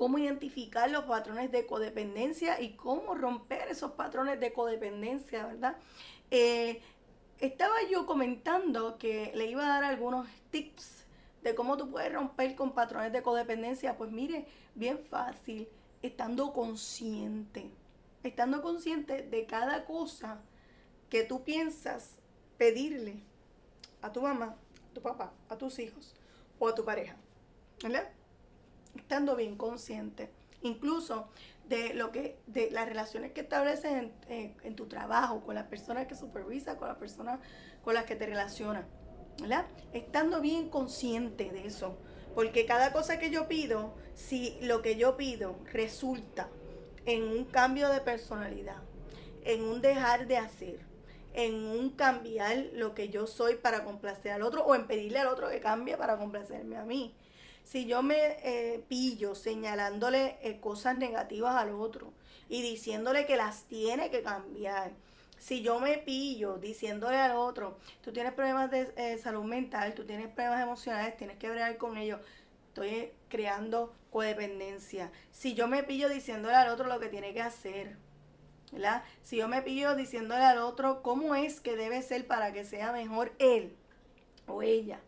cómo 0.00 0.16
identificar 0.16 0.90
los 0.90 1.04
patrones 1.04 1.52
de 1.52 1.66
codependencia 1.66 2.58
y 2.58 2.70
cómo 2.70 3.14
romper 3.14 3.68
esos 3.68 3.92
patrones 3.92 4.40
de 4.40 4.50
codependencia, 4.50 5.44
¿verdad? 5.44 5.76
Eh, 6.30 6.80
estaba 7.38 7.74
yo 7.90 8.06
comentando 8.06 8.96
que 8.96 9.30
le 9.34 9.50
iba 9.50 9.62
a 9.62 9.68
dar 9.68 9.84
algunos 9.84 10.26
tips 10.50 11.04
de 11.42 11.54
cómo 11.54 11.76
tú 11.76 11.90
puedes 11.90 12.10
romper 12.14 12.54
con 12.54 12.72
patrones 12.72 13.12
de 13.12 13.20
codependencia. 13.20 13.98
Pues 13.98 14.10
mire, 14.10 14.46
bien 14.74 14.98
fácil, 15.00 15.68
estando 16.00 16.54
consciente, 16.54 17.70
estando 18.22 18.62
consciente 18.62 19.20
de 19.20 19.44
cada 19.44 19.84
cosa 19.84 20.40
que 21.10 21.24
tú 21.24 21.44
piensas 21.44 22.16
pedirle 22.56 23.22
a 24.00 24.10
tu 24.10 24.22
mamá, 24.22 24.56
a 24.90 24.94
tu 24.94 25.02
papá, 25.02 25.34
a 25.50 25.58
tus 25.58 25.78
hijos 25.78 26.14
o 26.58 26.68
a 26.68 26.74
tu 26.74 26.86
pareja. 26.86 27.16
¿Verdad? 27.82 28.08
Estando 28.94 29.36
bien 29.36 29.56
consciente, 29.56 30.30
incluso 30.62 31.28
de 31.68 31.94
lo 31.94 32.10
que, 32.10 32.38
de 32.46 32.70
las 32.70 32.88
relaciones 32.88 33.32
que 33.32 33.42
estableces 33.42 34.10
en, 34.28 34.76
tu 34.76 34.86
trabajo, 34.86 35.40
con 35.42 35.54
las 35.54 35.66
personas 35.68 36.06
que 36.06 36.16
supervisas, 36.16 36.76
con 36.76 36.88
las 36.88 36.96
personas 36.96 37.38
con 37.82 37.94
las 37.94 38.04
que 38.04 38.16
te 38.16 38.26
relacionas, 38.26 38.84
¿verdad? 39.40 39.66
Estando 39.92 40.40
bien 40.40 40.68
consciente 40.68 41.50
de 41.50 41.66
eso, 41.66 41.96
porque 42.34 42.66
cada 42.66 42.92
cosa 42.92 43.18
que 43.18 43.30
yo 43.30 43.46
pido, 43.46 43.94
si 44.14 44.58
lo 44.62 44.82
que 44.82 44.96
yo 44.96 45.16
pido 45.16 45.58
resulta 45.72 46.48
en 47.06 47.22
un 47.22 47.44
cambio 47.44 47.88
de 47.88 48.00
personalidad, 48.00 48.82
en 49.44 49.62
un 49.62 49.80
dejar 49.80 50.26
de 50.26 50.36
hacer, 50.38 50.80
en 51.34 51.54
un 51.64 51.90
cambiar 51.90 52.56
lo 52.72 52.94
que 52.94 53.08
yo 53.08 53.26
soy 53.26 53.54
para 53.54 53.84
complacer 53.84 54.32
al 54.32 54.42
otro 54.42 54.64
o 54.64 54.74
en 54.74 54.86
pedirle 54.86 55.20
al 55.20 55.28
otro 55.28 55.48
que 55.48 55.60
cambie 55.60 55.96
para 55.96 56.18
complacerme 56.18 56.76
a 56.76 56.84
mí. 56.84 57.14
Si 57.64 57.86
yo 57.86 58.02
me 58.02 58.16
eh, 58.42 58.84
pillo 58.88 59.34
señalándole 59.34 60.38
eh, 60.42 60.58
cosas 60.60 60.98
negativas 60.98 61.54
al 61.54 61.70
otro 61.70 62.12
y 62.48 62.62
diciéndole 62.62 63.26
que 63.26 63.36
las 63.36 63.64
tiene 63.64 64.10
que 64.10 64.22
cambiar, 64.22 64.92
si 65.40 65.62
yo 65.62 65.80
me 65.80 65.96
pillo 65.96 66.58
diciéndole 66.58 67.16
al 67.16 67.36
otro, 67.36 67.78
tú 68.02 68.12
tienes 68.12 68.34
problemas 68.34 68.70
de 68.70 68.92
eh, 68.96 69.18
salud 69.18 69.44
mental, 69.44 69.94
tú 69.94 70.04
tienes 70.04 70.28
problemas 70.28 70.62
emocionales, 70.62 71.16
tienes 71.16 71.38
que 71.38 71.48
bregar 71.48 71.78
con 71.78 71.96
ellos, 71.96 72.20
estoy 72.68 73.12
creando 73.28 73.94
codependencia. 74.10 75.10
Si 75.30 75.54
yo 75.54 75.66
me 75.66 75.82
pillo 75.82 76.10
diciéndole 76.10 76.54
al 76.56 76.68
otro 76.68 76.88
lo 76.88 77.00
que 77.00 77.08
tiene 77.08 77.32
que 77.32 77.40
hacer, 77.40 77.96
¿verdad? 78.70 79.02
Si 79.22 79.36
yo 79.36 79.48
me 79.48 79.62
pillo 79.62 79.96
diciéndole 79.96 80.44
al 80.44 80.58
otro 80.58 81.02
cómo 81.02 81.34
es 81.34 81.60
que 81.60 81.74
debe 81.74 82.02
ser 82.02 82.26
para 82.26 82.52
que 82.52 82.64
sea 82.64 82.92
mejor 82.92 83.32
él 83.38 83.74
o 84.46 84.62
ella, 84.62 85.00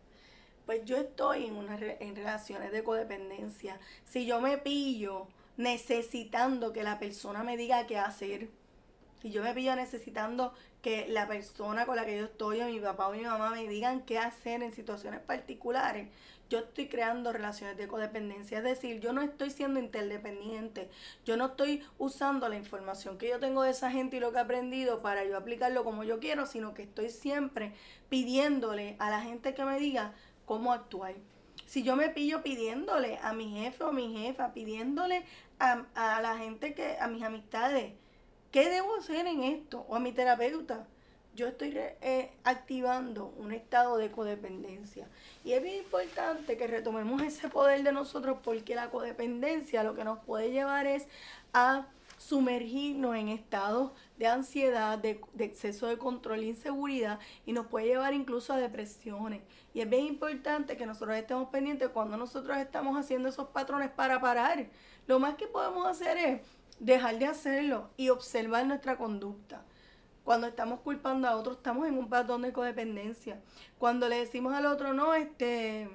pues 0.65 0.85
yo 0.85 0.97
estoy 0.97 1.45
en, 1.45 1.55
una, 1.55 1.77
en 1.77 2.15
relaciones 2.15 2.71
de 2.71 2.83
codependencia. 2.83 3.79
Si 4.05 4.25
yo 4.25 4.41
me 4.41 4.57
pillo 4.57 5.27
necesitando 5.57 6.73
que 6.73 6.83
la 6.83 6.99
persona 6.99 7.43
me 7.43 7.57
diga 7.57 7.85
qué 7.87 7.97
hacer, 7.97 8.49
si 9.21 9.31
yo 9.31 9.41
me 9.41 9.53
pillo 9.53 9.75
necesitando 9.75 10.53
que 10.81 11.07
la 11.07 11.29
persona 11.29 11.85
con 11.85 11.95
la 11.95 12.05
que 12.05 12.17
yo 12.17 12.25
estoy, 12.25 12.59
o 12.59 12.65
mi 12.65 12.79
papá 12.81 13.07
o 13.07 13.13
mi 13.13 13.21
mamá, 13.21 13.51
me 13.51 13.67
digan 13.69 14.01
qué 14.01 14.19
hacer 14.19 14.61
en 14.61 14.73
situaciones 14.73 15.21
particulares, 15.21 16.09
yo 16.49 16.59
estoy 16.59 16.87
creando 16.87 17.31
relaciones 17.31 17.77
de 17.77 17.87
codependencia. 17.87 18.57
Es 18.57 18.63
decir, 18.65 18.99
yo 18.99 19.13
no 19.13 19.21
estoy 19.21 19.49
siendo 19.49 19.79
interdependiente. 19.79 20.89
Yo 21.25 21.37
no 21.37 21.47
estoy 21.47 21.83
usando 21.97 22.49
la 22.49 22.57
información 22.57 23.17
que 23.17 23.29
yo 23.29 23.39
tengo 23.39 23.63
de 23.63 23.71
esa 23.71 23.89
gente 23.91 24.17
y 24.17 24.19
lo 24.19 24.31
que 24.31 24.39
he 24.39 24.41
aprendido 24.41 25.01
para 25.01 25.23
yo 25.23 25.37
aplicarlo 25.37 25.85
como 25.85 26.03
yo 26.03 26.19
quiero, 26.19 26.45
sino 26.45 26.73
que 26.73 26.83
estoy 26.83 27.09
siempre 27.09 27.73
pidiéndole 28.09 28.97
a 28.99 29.09
la 29.09 29.21
gente 29.21 29.53
que 29.53 29.63
me 29.63 29.79
diga 29.79 30.13
cómo 30.45 30.73
actuar. 30.73 31.15
Si 31.65 31.83
yo 31.83 31.95
me 31.95 32.09
pillo 32.09 32.43
pidiéndole 32.43 33.17
a 33.21 33.33
mi 33.33 33.49
jefe 33.51 33.83
o 33.83 33.87
a 33.87 33.93
mi 33.93 34.15
jefa, 34.15 34.53
pidiéndole 34.53 35.25
a, 35.59 35.85
a 35.95 36.21
la 36.21 36.37
gente 36.37 36.73
que, 36.73 36.97
a 36.99 37.07
mis 37.07 37.23
amistades, 37.23 37.93
¿qué 38.51 38.69
debo 38.69 38.95
hacer 38.95 39.27
en 39.27 39.43
esto? 39.43 39.85
O 39.87 39.95
a 39.95 39.99
mi 39.99 40.11
terapeuta 40.11 40.87
yo 41.35 41.47
estoy 41.47 41.73
eh, 41.75 42.31
activando 42.43 43.33
un 43.37 43.51
estado 43.51 43.97
de 43.97 44.11
codependencia. 44.11 45.07
Y 45.43 45.53
es 45.53 45.63
bien 45.63 45.77
importante 45.77 46.57
que 46.57 46.67
retomemos 46.67 47.21
ese 47.21 47.49
poder 47.49 47.83
de 47.83 47.91
nosotros 47.91 48.37
porque 48.43 48.75
la 48.75 48.89
codependencia 48.89 49.83
lo 49.83 49.95
que 49.95 50.03
nos 50.03 50.19
puede 50.19 50.51
llevar 50.51 50.85
es 50.85 51.07
a 51.53 51.87
sumergirnos 52.23 53.15
en 53.15 53.29
estados 53.29 53.91
de 54.17 54.27
ansiedad, 54.27 54.97
de, 54.97 55.21
exceso 55.39 55.87
de 55.87 55.97
control 55.97 56.39
e 56.39 56.47
inseguridad 56.47 57.19
y 57.45 57.53
nos 57.53 57.67
puede 57.67 57.87
llevar 57.87 58.13
incluso 58.13 58.53
a 58.53 58.57
depresiones. 58.57 59.41
Y 59.73 59.81
es 59.81 59.89
bien 59.89 60.05
importante 60.05 60.77
que 60.77 60.85
nosotros 60.85 61.17
estemos 61.17 61.49
pendientes 61.49 61.89
cuando 61.89 62.17
nosotros 62.17 62.57
estamos 62.57 62.97
haciendo 62.97 63.29
esos 63.29 63.49
patrones 63.49 63.91
para 63.91 64.21
parar. 64.21 64.67
Lo 65.07 65.19
más 65.19 65.35
que 65.35 65.47
podemos 65.47 65.85
hacer 65.85 66.17
es 66.17 66.41
dejar 66.79 67.19
de 67.19 67.25
hacerlo 67.25 67.89
y 67.97 68.09
observar 68.09 68.65
nuestra 68.65 68.97
conducta. 68.97 69.63
Cuando 70.23 70.47
estamos 70.47 70.79
culpando 70.79 71.27
a 71.27 71.35
otros, 71.35 71.57
estamos 71.57 71.85
en 71.87 71.97
un 71.97 72.07
patrón 72.07 72.43
de 72.43 72.53
codependencia. 72.53 73.41
Cuando 73.77 74.07
le 74.07 74.19
decimos 74.19 74.53
al 74.53 74.65
otro, 74.65 74.93
no, 74.93 75.13
este, 75.13 75.89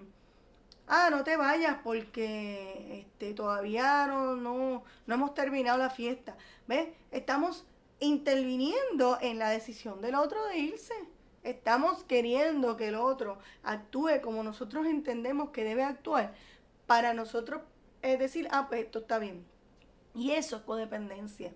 ah, 0.89 1.09
no 1.11 1.25
te 1.25 1.37
vayas 1.37 1.79
porque 1.85 3.01
este, 3.01 3.35
todavía 3.35 4.07
no, 4.07 4.37
no, 4.37 4.83
no 5.07 5.15
hemos 5.15 5.35
terminado 5.35 5.79
la 5.79 5.91
fiesta. 5.91 6.37
¿Ves? 6.67 6.89
Estamos 7.11 7.65
interviniendo 8.01 9.19
en 9.21 9.39
la 9.39 9.51
decisión 9.51 10.01
del 10.01 10.15
otro 10.15 10.45
de 10.47 10.59
irse. 10.59 10.95
Estamos 11.43 12.05
queriendo 12.05 12.77
que 12.77 12.89
el 12.89 12.97
otro 12.97 13.39
actúe 13.63 14.21
como 14.23 14.43
nosotros 14.43 14.87
entendemos 14.87 15.51
que 15.51 15.65
debe 15.65 15.85
actuar 15.85 16.35
para 16.87 17.15
nosotros 17.15 17.63
es 18.03 18.19
decir, 18.19 18.49
ah, 18.51 18.67
pues 18.69 18.85
esto 18.85 19.01
está 19.01 19.19
bien. 19.19 19.45
Y 20.15 20.33
eso 20.33 20.57
es 20.57 20.63
codependencia. 20.63 21.53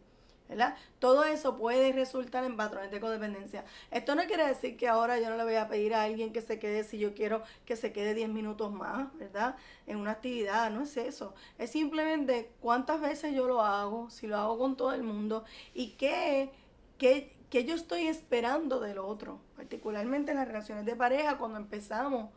Todo 0.98 1.24
eso 1.24 1.56
puede 1.56 1.92
resultar 1.92 2.44
en 2.44 2.56
patrones 2.56 2.90
de 2.90 3.00
codependencia. 3.00 3.64
Esto 3.90 4.14
no 4.14 4.24
quiere 4.24 4.46
decir 4.46 4.76
que 4.76 4.88
ahora 4.88 5.18
yo 5.18 5.30
no 5.30 5.36
le 5.36 5.44
voy 5.44 5.54
a 5.54 5.68
pedir 5.68 5.94
a 5.94 6.04
alguien 6.04 6.32
que 6.32 6.42
se 6.42 6.58
quede 6.58 6.84
si 6.84 6.98
yo 6.98 7.14
quiero 7.14 7.42
que 7.64 7.76
se 7.76 7.92
quede 7.92 8.14
10 8.14 8.28
minutos 8.28 8.72
más, 8.72 9.12
¿verdad? 9.18 9.56
En 9.86 9.96
una 9.96 10.12
actividad, 10.12 10.70
no 10.70 10.82
es 10.82 10.96
eso. 10.96 11.34
Es 11.58 11.70
simplemente 11.70 12.52
cuántas 12.60 13.00
veces 13.00 13.34
yo 13.34 13.46
lo 13.46 13.62
hago, 13.62 14.10
si 14.10 14.26
lo 14.26 14.36
hago 14.36 14.58
con 14.58 14.76
todo 14.76 14.92
el 14.92 15.02
mundo 15.02 15.44
y 15.74 15.92
qué, 15.92 16.50
qué, 16.98 17.34
qué 17.50 17.64
yo 17.64 17.74
estoy 17.74 18.06
esperando 18.06 18.80
del 18.80 18.98
otro, 18.98 19.40
particularmente 19.56 20.32
en 20.32 20.38
las 20.38 20.46
relaciones 20.46 20.84
de 20.84 20.96
pareja, 20.96 21.38
cuando 21.38 21.58
empezamos 21.58 22.30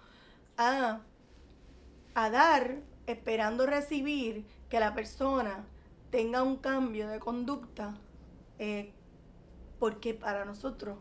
a, 0.57 1.01
a 2.13 2.29
dar, 2.29 2.77
esperando 3.07 3.65
recibir 3.65 4.45
que 4.69 4.79
la 4.79 4.95
persona 4.95 5.63
tenga 6.09 6.43
un 6.43 6.57
cambio 6.57 7.07
de 7.07 7.19
conducta 7.19 7.95
eh, 8.59 8.93
porque 9.79 10.13
para 10.13 10.45
nosotros 10.45 10.97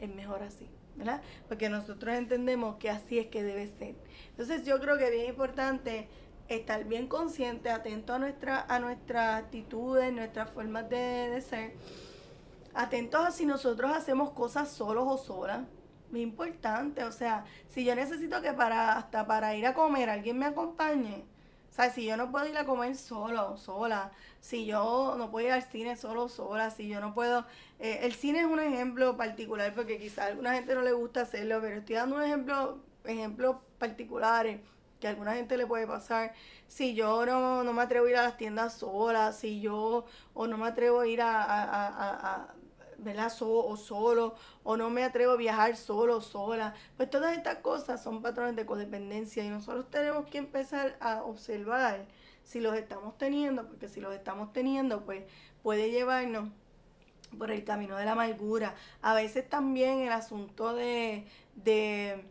es 0.00 0.14
mejor 0.14 0.42
así, 0.42 0.68
¿verdad? 0.96 1.22
Porque 1.48 1.68
nosotros 1.68 2.14
entendemos 2.16 2.76
que 2.76 2.90
así 2.90 3.18
es 3.18 3.26
que 3.26 3.42
debe 3.42 3.66
ser. 3.66 3.94
Entonces 4.30 4.64
yo 4.64 4.80
creo 4.80 4.98
que 4.98 5.04
es 5.04 5.10
bien 5.12 5.28
importante 5.28 6.08
estar 6.48 6.84
bien 6.84 7.06
consciente, 7.06 7.70
atento 7.70 8.14
a 8.14 8.18
nuestra, 8.18 8.66
a 8.68 8.78
nuestras 8.78 9.42
actitudes, 9.42 10.12
nuestras 10.12 10.50
formas 10.50 10.88
de, 10.88 11.40
ser, 11.40 11.74
atentos 12.74 13.24
a 13.26 13.30
si 13.30 13.46
nosotros 13.46 13.92
hacemos 13.94 14.30
cosas 14.30 14.70
solos 14.70 15.04
o 15.06 15.18
solas. 15.18 15.62
Es 16.12 16.18
importante, 16.18 17.04
o 17.04 17.12
sea, 17.12 17.44
si 17.68 17.84
yo 17.84 17.94
necesito 17.94 18.42
que 18.42 18.52
para 18.52 18.98
hasta 18.98 19.26
para 19.26 19.54
ir 19.56 19.66
a 19.66 19.72
comer 19.72 20.10
alguien 20.10 20.38
me 20.38 20.46
acompañe, 20.46 21.24
o 21.72 21.74
sea, 21.74 21.88
si 21.88 22.04
yo 22.04 22.18
no 22.18 22.30
puedo 22.30 22.46
ir 22.46 22.58
a 22.58 22.66
comer 22.66 22.94
solo, 22.96 23.56
sola, 23.56 24.12
si 24.40 24.66
yo 24.66 25.14
no 25.16 25.30
puedo 25.30 25.46
ir 25.46 25.54
al 25.54 25.62
cine 25.62 25.96
solo, 25.96 26.28
sola, 26.28 26.70
si 26.70 26.86
yo 26.86 27.00
no 27.00 27.14
puedo... 27.14 27.46
Eh, 27.78 28.00
el 28.02 28.12
cine 28.12 28.40
es 28.40 28.44
un 28.44 28.60
ejemplo 28.60 29.16
particular 29.16 29.72
porque 29.74 29.98
quizá 29.98 30.24
a 30.24 30.26
alguna 30.26 30.52
gente 30.52 30.74
no 30.74 30.82
le 30.82 30.92
gusta 30.92 31.22
hacerlo, 31.22 31.60
pero 31.62 31.76
estoy 31.76 31.94
dando 31.96 32.16
un 32.16 32.24
ejemplo, 32.24 32.78
ejemplos 33.06 33.56
particulares 33.78 34.60
que 35.00 35.06
a 35.06 35.10
alguna 35.10 35.32
gente 35.32 35.56
le 35.56 35.66
puede 35.66 35.86
pasar. 35.86 36.34
Si 36.68 36.94
yo 36.94 37.24
no, 37.24 37.64
me 37.72 37.82
atrevo 37.82 38.06
a 38.06 38.10
ir 38.10 38.16
a 38.16 38.22
las 38.24 38.36
tiendas 38.36 38.74
sola, 38.74 39.32
si 39.32 39.62
yo 39.62 40.04
o 40.34 40.46
no 40.46 40.58
me 40.58 40.66
atrevo 40.66 41.00
a 41.00 41.06
ir 41.06 41.22
a, 41.22 41.42
a 41.42 42.54
¿verdad? 43.02 43.32
o 43.40 43.76
solo, 43.76 44.34
o 44.62 44.76
no 44.76 44.90
me 44.90 45.04
atrevo 45.04 45.32
a 45.32 45.36
viajar 45.36 45.76
solo, 45.76 46.20
sola. 46.20 46.74
Pues 46.96 47.10
todas 47.10 47.36
estas 47.36 47.58
cosas 47.58 48.02
son 48.02 48.22
patrones 48.22 48.56
de 48.56 48.66
codependencia 48.66 49.44
y 49.44 49.48
nosotros 49.48 49.90
tenemos 49.90 50.26
que 50.26 50.38
empezar 50.38 50.96
a 51.00 51.22
observar 51.22 52.06
si 52.44 52.60
los 52.60 52.76
estamos 52.76 53.16
teniendo, 53.18 53.66
porque 53.66 53.88
si 53.88 54.00
los 54.00 54.14
estamos 54.14 54.52
teniendo, 54.52 55.04
pues 55.04 55.24
puede 55.62 55.90
llevarnos 55.90 56.48
por 57.38 57.50
el 57.50 57.64
camino 57.64 57.96
de 57.96 58.04
la 58.04 58.12
amargura. 58.12 58.74
A 59.00 59.14
veces 59.14 59.48
también 59.48 60.00
el 60.00 60.12
asunto 60.12 60.74
de, 60.74 61.26
de 61.54 62.24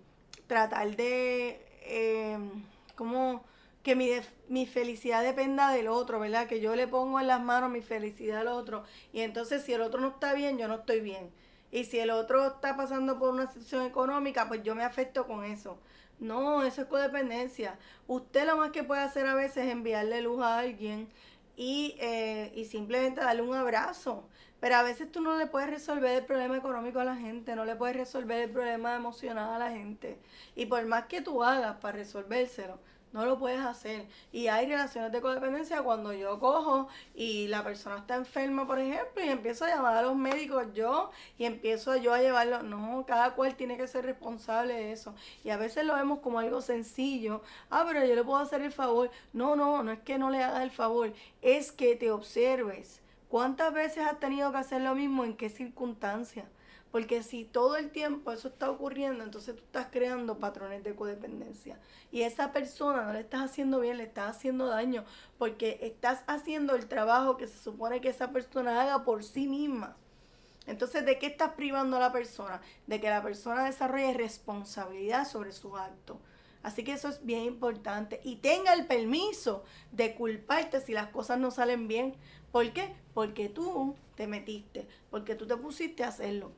tratar 0.48 0.96
de, 0.96 1.66
eh, 1.84 2.38
¿cómo? 2.96 3.44
Que 3.84 3.96
mi, 3.96 4.10
mi 4.48 4.66
felicidad 4.66 5.24
dependa 5.24 5.72
del 5.72 5.88
otro, 5.88 6.20
¿verdad? 6.20 6.48
Que 6.48 6.60
yo 6.60 6.76
le 6.76 6.88
pongo 6.88 7.20
en 7.20 7.28
las 7.28 7.42
manos 7.42 7.72
mi 7.72 7.82
felicidad 7.82 8.42
al 8.42 8.48
otro. 8.48 8.84
Y 9.14 9.22
entonces 9.22 9.64
si 9.64 9.74
el 9.74 9.82
otro 9.82 10.00
no 10.02 10.10
está 10.10 10.34
bien, 10.34 10.58
yo 10.58 10.68
no 10.68 10.76
estoy 10.76 11.02
bien. 11.02 11.32
Y 11.72 11.86
si 11.86 12.00
el 12.00 12.10
otro 12.12 12.48
está 12.48 12.76
pasando 12.76 13.18
por 13.18 13.30
una 13.30 13.48
situación 13.48 13.86
económica, 13.86 14.48
pues 14.48 14.62
yo 14.64 14.76
me 14.76 14.84
afecto 14.84 15.26
con 15.26 15.46
eso. 15.46 15.78
No, 16.20 16.64
eso 16.64 16.84
es 16.84 16.88
codependencia. 16.88 17.80
Usted 18.08 18.46
lo 18.46 18.58
más 18.58 18.72
que 18.72 18.84
puede 18.84 19.02
hacer 19.02 19.26
a 19.26 19.34
veces 19.34 19.66
es 19.66 19.72
enviarle 19.72 20.22
luz 20.22 20.42
a 20.44 20.60
alguien 20.60 21.10
y, 21.56 21.96
eh, 22.00 22.52
y 22.56 22.66
simplemente 22.66 23.22
darle 23.22 23.42
un 23.42 23.56
abrazo. 23.56 24.28
Pero 24.60 24.76
a 24.76 24.84
veces 24.84 25.12
tú 25.12 25.22
no 25.22 25.38
le 25.38 25.48
puedes 25.48 25.72
resolver 25.72 26.16
el 26.16 26.26
problema 26.26 26.56
económico 26.56 27.00
a 27.00 27.06
la 27.06 27.16
gente, 27.16 27.56
no 27.56 27.66
le 27.66 27.76
puedes 27.76 27.96
resolver 27.96 28.44
el 28.44 28.52
problema 28.52 28.96
emocional 28.96 29.56
a 29.56 29.58
la 29.58 29.72
gente. 29.72 30.20
Y 30.56 30.68
por 30.68 30.86
más 30.86 31.06
que 31.06 31.22
tú 31.22 31.44
hagas 31.44 31.78
para 31.78 31.98
resolvérselo, 31.98 32.78
no 33.14 33.26
lo 33.26 33.38
puedes 33.38 33.60
hacer. 33.60 34.08
Y 34.32 34.48
hay 34.48 34.68
relaciones 34.68 35.12
de 35.12 35.22
codependencia 35.22 35.82
cuando 35.82 36.14
yo 36.14 36.40
cojo 36.40 36.88
y 37.14 37.48
la 37.48 37.64
persona 37.64 37.98
está 37.98 38.16
enferma, 38.16 38.66
por 38.66 38.80
ejemplo, 38.80 39.24
y 39.24 39.30
empiezo 39.30 39.66
a 39.66 39.70
llamar 39.70 39.98
a 39.98 40.02
los 40.02 40.16
médicos 40.16 40.68
yo 40.74 41.12
y 41.38 41.46
empiezo 41.46 41.96
yo 41.98 42.14
a 42.14 42.22
llevarlo. 42.22 42.64
No, 42.64 43.06
cada 43.08 43.32
cual 43.36 43.56
tiene 43.56 43.78
que 43.78 43.88
ser 43.88 44.06
responsable 44.06 44.74
de 44.74 44.92
eso. 44.92 45.14
Y 45.44 45.50
a 45.50 45.58
veces 45.58 45.86
lo 45.86 45.96
vemos 45.96 46.20
como 46.20 46.40
algo 46.40 46.62
sencillo. 46.62 47.42
Ah, 47.70 47.84
pero 47.88 48.06
yo 48.06 48.16
le 48.16 48.24
puedo 48.24 48.40
hacer 48.40 48.62
el 48.62 48.72
favor. 48.72 49.12
No, 49.34 49.56
no, 49.56 49.84
no 49.84 49.92
es 49.92 50.00
que 50.00 50.18
no 50.18 50.30
le 50.30 50.44
hagas 50.44 50.64
el 50.64 50.72
favor, 50.72 51.14
es 51.42 51.72
que 51.72 51.96
te 51.96 52.12
observes. 52.12 53.02
¿Cuántas 53.30 53.74
veces 53.74 54.06
has 54.06 54.20
tenido 54.20 54.52
que 54.52 54.58
hacer 54.58 54.82
lo 54.82 54.94
mismo? 54.94 55.24
¿En 55.24 55.36
qué 55.38 55.50
circunstancias? 55.50 56.46
Porque 56.92 57.24
si 57.24 57.46
todo 57.46 57.78
el 57.78 57.90
tiempo 57.90 58.32
eso 58.32 58.50
está 58.50 58.70
ocurriendo, 58.70 59.24
entonces 59.24 59.56
tú 59.56 59.64
estás 59.64 59.88
creando 59.92 60.40
patrones 60.40 60.84
de 60.84 60.94
codependencia. 60.94 61.80
Y 62.12 62.24
esa 62.24 62.52
persona 62.52 63.04
no 63.04 63.14
le 63.14 63.22
estás 63.22 63.44
haciendo 63.44 63.80
bien, 63.80 63.98
le 63.98 64.04
estás 64.04 64.36
haciendo 64.36 64.68
daño, 64.68 65.06
porque 65.38 65.80
estás 65.82 66.24
haciendo 66.28 66.76
el 66.76 66.88
trabajo 66.88 67.38
que 67.38 67.48
se 67.48 67.58
supone 67.58 68.02
que 68.02 68.10
esa 68.10 68.32
persona 68.32 68.82
haga 68.82 69.06
por 69.06 69.24
sí 69.24 69.48
misma. 69.48 69.96
Entonces, 70.68 71.06
¿de 71.06 71.18
qué 71.18 71.28
estás 71.28 71.54
privando 71.54 71.98
a 71.98 72.02
la 72.02 72.12
persona? 72.12 72.62
De 72.88 73.00
que 73.00 73.10
la 73.10 73.24
persona 73.24 73.66
desarrolle 73.66 74.14
responsabilidad 74.14 75.28
sobre 75.28 75.54
sus 75.54 75.80
actos. 75.80 76.18
Así 76.62 76.84
que 76.84 76.92
eso 76.92 77.08
es 77.08 77.26
bien 77.26 77.44
importante. 77.46 78.22
Y 78.24 78.36
tenga 78.36 78.74
el 78.74 78.86
permiso 78.86 79.64
de 79.92 80.14
culparte 80.14 80.82
si 80.82 80.94
las 80.94 81.08
cosas 81.08 81.40
no 81.40 81.52
salen 81.52 81.88
bien. 81.88 82.16
¿Por 82.52 82.72
qué? 82.74 82.94
Porque 83.14 83.50
tú 83.50 83.96
te 84.16 84.28
metiste, 84.28 84.88
porque 85.10 85.36
tú 85.36 85.48
te 85.48 85.58
pusiste 85.58 86.04
a 86.04 86.10
hacerlo. 86.10 86.52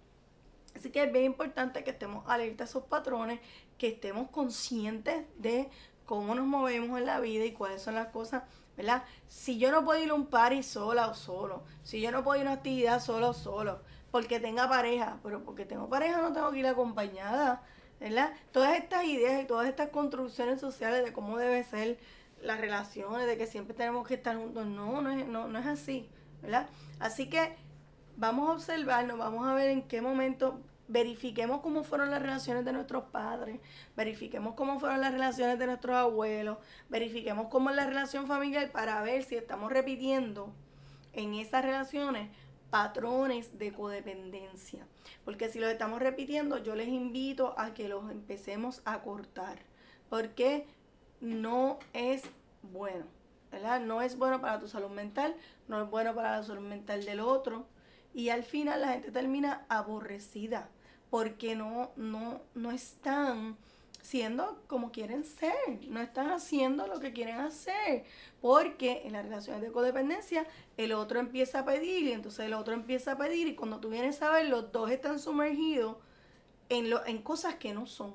Así 0.75 0.89
que 0.89 1.03
es 1.03 1.11
bien 1.11 1.25
importante 1.25 1.83
que 1.83 1.91
estemos 1.91 2.23
alerta 2.27 2.63
a 2.63 2.67
esos 2.67 2.83
patrones, 2.83 3.39
que 3.77 3.89
estemos 3.89 4.29
conscientes 4.29 5.25
de 5.37 5.69
cómo 6.05 6.35
nos 6.35 6.45
movemos 6.45 6.99
en 6.99 7.05
la 7.05 7.19
vida 7.19 7.45
y 7.45 7.51
cuáles 7.51 7.81
son 7.81 7.95
las 7.95 8.07
cosas, 8.07 8.43
¿verdad? 8.75 9.03
Si 9.27 9.57
yo 9.57 9.71
no 9.71 9.85
puedo 9.85 10.03
ir 10.03 10.09
a 10.09 10.13
un 10.13 10.27
party 10.27 10.63
sola 10.63 11.07
o 11.07 11.13
solo, 11.13 11.63
si 11.83 12.01
yo 12.01 12.11
no 12.11 12.23
puedo 12.23 12.41
ir 12.41 12.47
a 12.47 12.51
una 12.51 12.59
actividad 12.59 12.99
solo 12.99 13.29
o 13.29 13.33
solo, 13.33 13.81
porque 14.11 14.39
tenga 14.39 14.67
pareja, 14.67 15.19
pero 15.23 15.43
porque 15.43 15.65
tengo 15.65 15.89
pareja 15.89 16.21
no 16.21 16.33
tengo 16.33 16.51
que 16.51 16.59
ir 16.59 16.67
acompañada, 16.67 17.63
¿verdad? 17.99 18.33
Todas 18.51 18.77
estas 18.77 19.05
ideas 19.05 19.41
y 19.41 19.47
todas 19.47 19.67
estas 19.67 19.89
construcciones 19.89 20.59
sociales 20.59 21.03
de 21.03 21.13
cómo 21.13 21.37
debe 21.37 21.63
ser 21.63 21.97
las 22.41 22.59
relaciones, 22.59 23.25
de 23.25 23.37
que 23.37 23.47
siempre 23.47 23.73
tenemos 23.73 24.07
que 24.07 24.15
estar 24.15 24.35
juntos, 24.35 24.65
no, 24.65 25.01
no 25.01 25.11
es, 25.11 25.25
no, 25.25 25.47
no 25.47 25.59
es 25.59 25.65
así, 25.65 26.09
¿verdad? 26.41 26.67
Así 26.99 27.29
que 27.29 27.55
vamos 28.17 28.49
a 28.49 28.53
observarnos, 28.53 29.17
vamos 29.17 29.47
a 29.47 29.53
ver 29.53 29.69
en 29.69 29.83
qué 29.83 30.01
momento 30.01 30.59
verifiquemos 30.87 31.61
cómo 31.61 31.83
fueron 31.83 32.11
las 32.11 32.21
relaciones 32.21 32.65
de 32.65 32.73
nuestros 32.73 33.05
padres, 33.05 33.59
verifiquemos 33.95 34.53
cómo 34.55 34.79
fueron 34.79 35.01
las 35.01 35.11
relaciones 35.11 35.57
de 35.57 35.65
nuestros 35.65 35.95
abuelos, 35.95 36.57
verifiquemos 36.89 37.47
cómo 37.47 37.69
es 37.69 37.75
la 37.75 37.85
relación 37.85 38.27
familiar 38.27 38.71
para 38.71 39.01
ver 39.01 39.23
si 39.23 39.35
estamos 39.35 39.71
repitiendo 39.71 40.53
en 41.13 41.33
esas 41.35 41.63
relaciones 41.63 42.29
patrones 42.69 43.57
de 43.57 43.71
codependencia. 43.71 44.87
Porque 45.23 45.47
si 45.49 45.59
los 45.59 45.69
estamos 45.69 45.99
repitiendo, 45.99 46.57
yo 46.57 46.75
les 46.75 46.87
invito 46.87 47.53
a 47.57 47.73
que 47.73 47.87
los 47.87 48.09
empecemos 48.09 48.81
a 48.83 49.01
cortar. 49.01 49.59
Porque 50.09 50.65
no 51.21 51.79
es 51.93 52.23
bueno, 52.63 53.05
¿verdad? 53.51 53.79
No 53.79 54.01
es 54.01 54.17
bueno 54.17 54.41
para 54.41 54.59
tu 54.59 54.67
salud 54.67 54.89
mental, 54.89 55.35
no 55.67 55.83
es 55.83 55.89
bueno 55.89 56.13
para 56.15 56.37
la 56.37 56.43
salud 56.43 56.67
mental 56.67 57.05
del 57.05 57.19
otro 57.19 57.67
y 58.13 58.29
al 58.29 58.43
final 58.43 58.81
la 58.81 58.93
gente 58.93 59.11
termina 59.11 59.65
aborrecida 59.69 60.69
porque 61.09 61.55
no, 61.55 61.91
no, 61.95 62.41
no 62.55 62.71
están 62.71 63.57
siendo 64.03 64.61
como 64.67 64.91
quieren 64.91 65.23
ser, 65.23 65.53
no 65.87 66.01
están 66.01 66.29
haciendo 66.31 66.87
lo 66.87 66.99
que 66.99 67.13
quieren 67.13 67.39
hacer, 67.39 68.03
porque 68.41 69.03
en 69.05 69.13
las 69.13 69.23
relaciones 69.23 69.61
de 69.61 69.71
codependencia 69.71 70.45
el 70.75 70.91
otro 70.91 71.19
empieza 71.19 71.59
a 71.59 71.65
pedir 71.65 72.03
y 72.03 72.11
entonces 72.11 72.45
el 72.45 72.53
otro 72.53 72.73
empieza 72.73 73.13
a 73.13 73.17
pedir 73.17 73.47
y 73.47 73.55
cuando 73.55 73.79
tú 73.79 73.89
vienes 73.89 74.21
a 74.21 74.29
ver 74.31 74.47
los 74.47 74.71
dos 74.71 74.91
están 74.91 75.19
sumergidos 75.19 75.97
en, 76.69 76.89
lo, 76.89 77.05
en 77.05 77.21
cosas 77.21 77.55
que 77.55 77.73
no 77.73 77.87
son, 77.87 78.13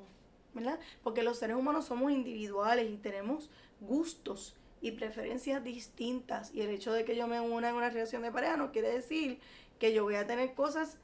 ¿verdad? 0.53 0.79
Porque 1.03 1.23
los 1.23 1.39
seres 1.39 1.57
humanos 1.57 1.87
somos 1.87 2.13
individuales 2.13 2.91
y 2.91 2.99
tenemos 2.99 3.49
gustos 3.81 4.57
y 4.81 4.93
preferencias 4.93 5.65
distintas 5.65 6.55
y 6.55 6.61
el 6.61 6.71
hecho 6.71 6.93
de 6.93 7.05
que 7.05 7.17
yo 7.17 7.27
me 7.27 7.41
una 7.41 7.71
en 7.71 7.75
una 7.75 7.91
relación 7.91 8.23
de 8.23 8.31
pareja 8.31 8.57
no 8.57 8.73
quiere 8.73 8.91
decir 8.91 9.41
que 9.79 9.93
yo 9.93 10.05
voy 10.05 10.17
a 10.17 10.27
tener 10.27 10.55
cosas, 10.55 10.97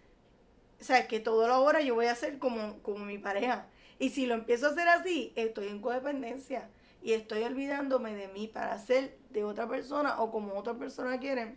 o 0.80 0.84
sea, 0.84 1.08
que 1.08 1.20
todo 1.20 1.46
lo 1.46 1.54
ahora 1.54 1.80
yo 1.80 1.94
voy 1.94 2.06
a 2.06 2.12
hacer 2.12 2.38
como, 2.38 2.82
como 2.82 3.04
mi 3.04 3.18
pareja. 3.18 3.68
Y 3.98 4.10
si 4.10 4.26
lo 4.26 4.34
empiezo 4.34 4.66
a 4.66 4.70
hacer 4.70 4.88
así, 4.88 5.32
estoy 5.37 5.68
en 5.68 5.80
codependencia 5.80 6.68
y 7.02 7.12
estoy 7.12 7.42
olvidándome 7.42 8.14
de 8.14 8.28
mí 8.28 8.48
para 8.48 8.78
ser 8.78 9.16
de 9.30 9.44
otra 9.44 9.68
persona 9.68 10.20
o 10.20 10.30
como 10.30 10.54
otra 10.54 10.74
persona 10.74 11.20
quiere. 11.20 11.56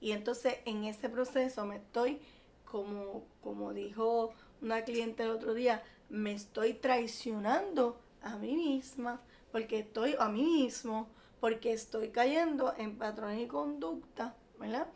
Y 0.00 0.12
entonces 0.12 0.58
en 0.66 0.84
ese 0.84 1.08
proceso 1.08 1.64
me 1.64 1.76
estoy, 1.76 2.20
como, 2.64 3.24
como 3.42 3.72
dijo 3.72 4.32
una 4.60 4.82
cliente 4.84 5.22
el 5.22 5.30
otro 5.30 5.54
día, 5.54 5.82
me 6.08 6.32
estoy 6.32 6.74
traicionando 6.74 7.98
a 8.22 8.36
mí 8.36 8.56
misma, 8.56 9.20
porque 9.52 9.80
estoy 9.80 10.16
a 10.18 10.28
mí 10.28 10.42
mismo, 10.42 11.08
porque 11.40 11.72
estoy 11.72 12.10
cayendo 12.10 12.74
en 12.76 12.98
patrones 12.98 13.40
y 13.40 13.46
conducta, 13.46 14.36
¿verdad? 14.58 14.88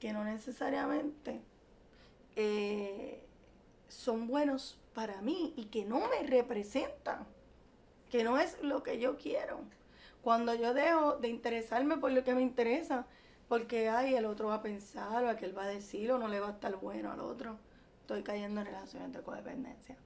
Que 0.00 0.12
no 0.12 0.24
necesariamente 0.24 1.40
eh, 2.36 3.22
son 3.88 4.28
buenos 4.28 4.78
para 4.94 5.20
mí 5.22 5.54
y 5.56 5.66
que 5.66 5.84
no 5.84 6.08
me 6.08 6.22
representan, 6.26 7.26
que 8.10 8.24
no 8.24 8.38
es 8.38 8.60
lo 8.62 8.82
que 8.82 8.98
yo 8.98 9.16
quiero. 9.16 9.60
Cuando 10.22 10.54
yo 10.54 10.74
dejo 10.74 11.16
de 11.16 11.28
interesarme 11.28 11.96
por 11.96 12.12
lo 12.12 12.24
que 12.24 12.34
me 12.34 12.42
interesa, 12.42 13.06
porque 13.48 13.88
ay, 13.88 14.14
el 14.14 14.26
otro 14.26 14.48
va 14.48 14.56
a 14.56 14.62
pensar 14.62 15.24
o 15.24 15.28
aquel 15.28 15.56
va 15.56 15.64
a 15.64 15.68
decir 15.68 16.12
o 16.12 16.18
no 16.18 16.28
le 16.28 16.40
va 16.40 16.48
a 16.48 16.52
estar 16.52 16.76
bueno 16.76 17.12
al 17.12 17.20
otro, 17.20 17.58
estoy 18.02 18.22
cayendo 18.22 18.60
en 18.60 18.66
relaciones 18.66 19.12
de 19.12 19.22
codependencia. 19.22 19.96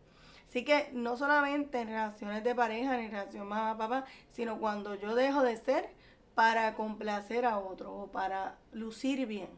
Así 0.49 0.65
que 0.65 0.91
no 0.93 1.17
solamente 1.17 1.81
en 1.81 1.89
relaciones 1.89 2.45
de 2.45 2.55
pareja, 2.55 2.97
ni 2.97 3.07
en 3.07 3.11
relación 3.11 3.49
mamá-papá, 3.49 4.05
sino 4.31 4.59
cuando 4.59 4.95
yo 4.95 5.15
dejo 5.15 5.43
de 5.43 5.57
ser 5.57 5.89
para 6.35 6.75
complacer 6.75 7.47
a 7.47 7.59
otro 7.59 7.95
o 7.95 8.07
para 8.09 8.59
lucir 8.73 9.27
bien. 9.27 9.49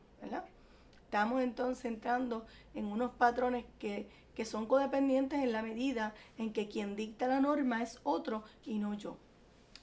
Estamos 1.04 1.42
entonces 1.42 1.84
entrando 1.84 2.44
en 2.74 2.86
unos 2.86 3.12
patrones 3.12 3.64
que, 3.78 4.08
que 4.34 4.44
son 4.44 4.66
codependientes 4.66 5.40
en 5.40 5.52
la 5.52 5.62
medida 5.62 6.12
en 6.38 6.52
que 6.52 6.68
quien 6.68 6.96
dicta 6.96 7.28
la 7.28 7.40
norma 7.40 7.82
es 7.82 8.00
otro 8.02 8.42
y 8.64 8.78
no 8.78 8.94
yo. 8.94 9.16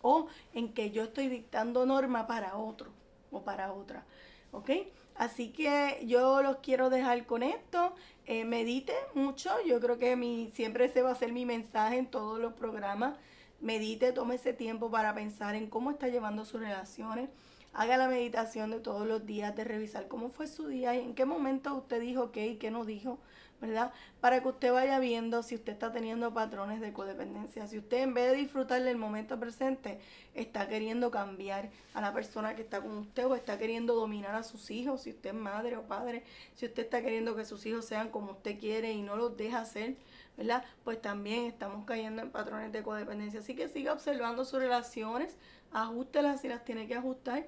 O 0.01 0.27
en 0.53 0.73
que 0.73 0.91
yo 0.91 1.03
estoy 1.03 1.29
dictando 1.29 1.85
norma 1.85 2.27
para 2.27 2.57
otro 2.57 2.91
o 3.31 3.43
para 3.43 3.71
otra. 3.71 4.03
¿Ok? 4.51 4.71
Así 5.15 5.49
que 5.49 6.03
yo 6.05 6.41
los 6.41 6.57
quiero 6.57 6.89
dejar 6.89 7.25
con 7.25 7.43
esto. 7.43 7.93
Eh, 8.25 8.43
medite 8.43 8.93
mucho. 9.13 9.51
Yo 9.65 9.79
creo 9.79 9.97
que 9.97 10.15
mi, 10.15 10.51
siempre 10.53 10.85
ese 10.85 11.01
va 11.01 11.11
a 11.11 11.15
ser 11.15 11.31
mi 11.31 11.45
mensaje 11.45 11.97
en 11.97 12.07
todos 12.07 12.39
los 12.39 12.53
programas. 12.53 13.15
Medite, 13.61 14.11
tome 14.11 14.35
ese 14.35 14.53
tiempo 14.53 14.89
para 14.89 15.13
pensar 15.13 15.55
en 15.55 15.69
cómo 15.69 15.91
está 15.91 16.07
llevando 16.07 16.43
sus 16.43 16.59
relaciones 16.59 17.29
haga 17.73 17.97
la 17.97 18.07
meditación 18.07 18.71
de 18.71 18.79
todos 18.79 19.07
los 19.07 19.25
días, 19.25 19.55
de 19.55 19.63
revisar 19.63 20.07
cómo 20.07 20.29
fue 20.29 20.47
su 20.47 20.67
día 20.67 20.95
y 20.95 20.99
en 20.99 21.15
qué 21.15 21.25
momento 21.25 21.73
usted 21.75 22.01
dijo 22.01 22.31
qué 22.31 22.47
y 22.47 22.55
qué 22.57 22.71
no 22.71 22.85
dijo, 22.85 23.19
¿verdad? 23.61 23.93
Para 24.19 24.41
que 24.41 24.47
usted 24.49 24.73
vaya 24.73 24.99
viendo 24.99 25.43
si 25.43 25.55
usted 25.55 25.73
está 25.73 25.91
teniendo 25.91 26.33
patrones 26.33 26.81
de 26.81 26.91
codependencia. 26.91 27.67
Si 27.67 27.77
usted 27.77 27.99
en 27.99 28.13
vez 28.13 28.31
de 28.31 28.37
disfrutar 28.37 28.81
del 28.81 28.97
momento 28.97 29.39
presente, 29.39 29.99
está 30.33 30.67
queriendo 30.67 31.11
cambiar 31.11 31.69
a 31.93 32.01
la 32.01 32.11
persona 32.11 32.55
que 32.55 32.63
está 32.63 32.81
con 32.81 32.97
usted 32.97 33.25
o 33.27 33.35
está 33.35 33.57
queriendo 33.59 33.93
dominar 33.93 34.35
a 34.35 34.43
sus 34.43 34.71
hijos, 34.71 35.03
si 35.03 35.11
usted 35.11 35.29
es 35.29 35.35
madre 35.35 35.77
o 35.77 35.83
padre, 35.83 36.23
si 36.55 36.65
usted 36.65 36.83
está 36.83 37.01
queriendo 37.01 37.35
que 37.35 37.45
sus 37.45 37.65
hijos 37.65 37.85
sean 37.85 38.09
como 38.09 38.31
usted 38.31 38.59
quiere 38.59 38.91
y 38.93 39.03
no 39.03 39.15
los 39.15 39.37
deja 39.37 39.61
hacer, 39.61 39.95
¿verdad? 40.37 40.63
Pues 40.83 40.99
también 40.99 41.45
estamos 41.45 41.85
cayendo 41.85 42.23
en 42.23 42.31
patrones 42.31 42.71
de 42.71 42.81
codependencia. 42.81 43.41
Así 43.41 43.55
que 43.55 43.67
siga 43.67 43.93
observando 43.93 44.43
sus 44.43 44.59
relaciones, 44.59 45.37
ajustelas 45.71 46.41
si 46.41 46.47
las 46.47 46.63
tiene 46.63 46.87
que 46.87 46.95
ajustar. 46.95 47.45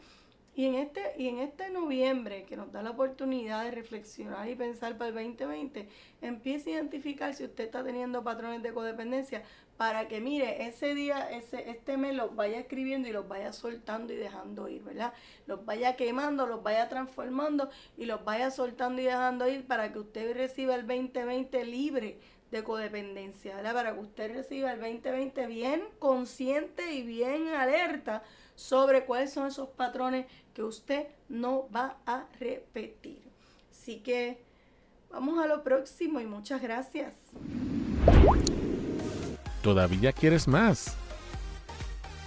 Y 0.56 0.66
en, 0.66 0.76
este, 0.76 1.16
y 1.18 1.30
en 1.30 1.40
este 1.40 1.72
noviembre, 1.72 2.44
que 2.44 2.56
nos 2.56 2.72
da 2.72 2.84
la 2.84 2.92
oportunidad 2.92 3.64
de 3.64 3.72
reflexionar 3.72 4.48
y 4.48 4.56
pensar 4.56 4.98
para 5.00 5.10
el 5.10 5.16
2020, 5.16 5.90
empiece 6.22 6.70
a 6.70 6.74
identificar 6.76 7.34
si 7.34 7.44
usted 7.44 7.64
está 7.64 7.84
teniendo 7.84 8.24
patrones 8.24 8.62
de 8.62 8.72
codependencia 8.72 9.42
para 9.78 10.08
que, 10.08 10.22
mire, 10.22 10.68
ese 10.68 10.94
día, 10.94 11.32
ese, 11.32 11.72
este 11.72 11.98
mes 11.98 12.16
los 12.16 12.36
vaya 12.36 12.60
escribiendo 12.60 13.08
y 13.10 13.12
los 13.12 13.28
vaya 13.28 13.52
soltando 13.52 14.14
y 14.14 14.18
dejando 14.18 14.70
ir, 14.70 14.84
¿verdad? 14.84 15.14
Los 15.48 15.66
vaya 15.66 15.96
quemando, 15.96 16.46
los 16.46 16.62
vaya 16.62 16.88
transformando 16.88 17.72
y 17.98 18.06
los 18.06 18.24
vaya 18.24 18.52
soltando 18.52 19.02
y 19.02 19.06
dejando 19.06 19.50
ir 19.50 19.66
para 19.66 19.92
que 19.92 20.00
usted 20.00 20.36
reciba 20.36 20.76
el 20.76 20.86
2020 20.86 21.66
libre 21.66 22.20
de 22.54 22.64
codependencia, 22.64 23.56
¿verdad? 23.56 23.74
Para 23.74 23.94
que 23.94 24.00
usted 24.00 24.32
reciba 24.32 24.74
el 24.74 24.80
2020 24.80 25.48
bien 25.48 25.82
consciente 25.98 26.94
y 26.94 27.02
bien 27.02 27.48
alerta 27.50 28.24
sobre 28.56 29.06
cuáles 29.06 29.34
son 29.34 29.48
esos 29.48 29.70
patrones 29.70 30.28
que 30.54 30.62
usted 30.62 31.08
no 31.30 31.68
va 31.76 31.98
a 32.06 32.26
repetir. 32.40 33.24
Así 33.72 33.98
que 34.02 34.40
vamos 35.10 35.44
a 35.44 35.48
lo 35.48 35.64
próximo 35.64 36.20
y 36.20 36.26
muchas 36.26 36.62
gracias. 36.62 37.16
¿Todavía 39.64 40.14
quieres 40.14 40.48
más? 40.48 40.96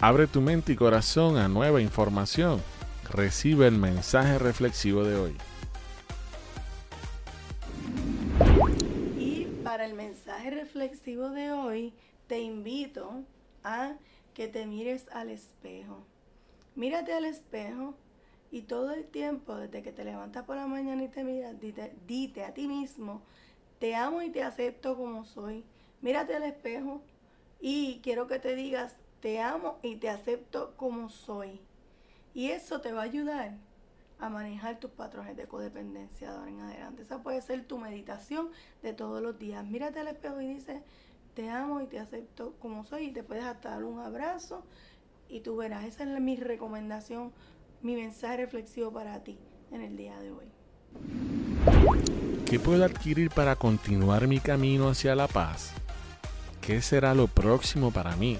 Abre 0.00 0.26
tu 0.26 0.40
mente 0.40 0.72
y 0.72 0.76
corazón 0.76 1.36
a 1.36 1.46
nueva 1.46 1.80
información. 1.80 2.60
Recibe 3.08 3.68
el 3.68 3.78
mensaje 3.78 4.38
reflexivo 4.40 5.04
de 5.04 5.16
hoy. 5.16 5.36
Mensaje 9.96 10.50
reflexivo 10.50 11.30
de 11.30 11.52
hoy, 11.52 11.94
te 12.26 12.40
invito 12.40 13.24
a 13.64 13.96
que 14.34 14.46
te 14.48 14.66
mires 14.66 15.08
al 15.10 15.30
espejo. 15.30 16.04
Mírate 16.74 17.14
al 17.14 17.24
espejo 17.24 17.94
y 18.50 18.62
todo 18.62 18.92
el 18.92 19.06
tiempo, 19.06 19.56
desde 19.56 19.82
que 19.82 19.92
te 19.92 20.04
levantas 20.04 20.44
por 20.44 20.56
la 20.56 20.66
mañana 20.66 21.02
y 21.02 21.08
te 21.08 21.24
miras, 21.24 21.58
dite, 21.58 21.94
dite 22.06 22.44
a 22.44 22.52
ti 22.52 22.68
mismo, 22.68 23.22
te 23.78 23.94
amo 23.94 24.22
y 24.22 24.30
te 24.30 24.42
acepto 24.42 24.96
como 24.96 25.24
soy. 25.24 25.64
Mírate 26.02 26.36
al 26.36 26.44
espejo 26.44 27.00
y 27.60 28.00
quiero 28.02 28.26
que 28.26 28.38
te 28.38 28.54
digas, 28.54 28.96
te 29.20 29.40
amo 29.40 29.78
y 29.82 29.96
te 29.96 30.10
acepto 30.10 30.76
como 30.76 31.08
soy. 31.08 31.60
Y 32.34 32.50
eso 32.50 32.80
te 32.82 32.92
va 32.92 33.00
a 33.00 33.04
ayudar 33.04 33.54
a 34.18 34.28
manejar 34.28 34.78
tus 34.80 34.90
patrones 34.90 35.36
de 35.36 35.46
codependencia 35.46 36.30
de 36.30 36.36
ahora 36.36 36.50
en 36.50 36.60
adelante. 36.60 37.02
Esa 37.02 37.22
puede 37.22 37.40
ser 37.42 37.64
tu 37.64 37.78
meditación 37.78 38.48
de 38.82 38.92
todos 38.92 39.22
los 39.22 39.38
días. 39.38 39.64
Mírate 39.66 40.00
al 40.00 40.08
espejo 40.08 40.40
y 40.40 40.54
dice, 40.54 40.82
te 41.34 41.50
amo 41.50 41.80
y 41.80 41.86
te 41.86 41.98
acepto 41.98 42.54
como 42.60 42.84
soy 42.84 43.06
y 43.06 43.12
te 43.12 43.22
puedes 43.22 43.44
hasta 43.44 43.70
dar 43.70 43.84
un 43.84 44.00
abrazo 44.00 44.64
y 45.28 45.40
tú 45.40 45.56
verás. 45.56 45.84
Esa 45.84 46.04
es 46.04 46.20
mi 46.20 46.36
recomendación, 46.36 47.32
mi 47.82 47.94
mensaje 47.94 48.38
reflexivo 48.38 48.90
para 48.90 49.22
ti 49.22 49.38
en 49.70 49.82
el 49.82 49.96
día 49.96 50.18
de 50.20 50.30
hoy. 50.30 50.46
¿Qué 52.46 52.58
puedo 52.58 52.84
adquirir 52.84 53.30
para 53.30 53.56
continuar 53.56 54.28
mi 54.28 54.38
camino 54.40 54.88
hacia 54.88 55.14
la 55.14 55.26
paz? 55.26 55.72
¿Qué 56.60 56.80
será 56.80 57.14
lo 57.14 57.26
próximo 57.26 57.90
para 57.90 58.16
mí? 58.16 58.38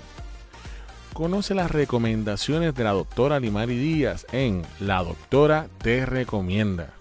Conoce 1.17 1.55
las 1.55 1.71
recomendaciones 1.71 2.75
de 2.75 2.85
la 2.85 2.91
doctora 2.91 3.41
Limari 3.41 3.75
Díaz 3.75 4.27
en 4.33 4.67
La 4.81 5.03
Doctora 5.03 5.67
Te 5.83 6.05
Recomienda. 6.05 6.93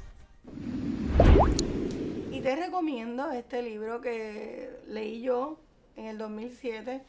Y 2.31 2.39
te 2.39 2.55
recomiendo 2.55 3.29
este 3.33 3.61
libro 3.61 3.99
que 3.99 4.69
leí 4.87 5.21
yo 5.21 5.59
en 5.97 6.05
el 6.05 6.17
2007 6.17 7.03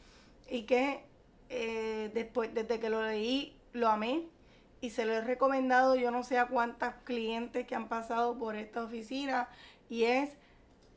y 0.49 0.63
que 0.63 1.05
eh, 1.47 2.11
después, 2.13 2.53
desde 2.53 2.81
que 2.81 2.89
lo 2.89 3.01
leí, 3.01 3.57
lo 3.71 3.87
amé 3.87 4.23
y 4.81 4.89
se 4.89 5.05
lo 5.05 5.13
he 5.13 5.21
recomendado 5.21 5.95
yo 5.95 6.11
no 6.11 6.23
sé 6.23 6.37
a 6.37 6.47
cuántas 6.47 6.95
clientes 7.05 7.65
que 7.65 7.75
han 7.75 7.87
pasado 7.87 8.37
por 8.37 8.57
esta 8.57 8.83
oficina 8.83 9.47
y 9.89 10.03
es 10.03 10.31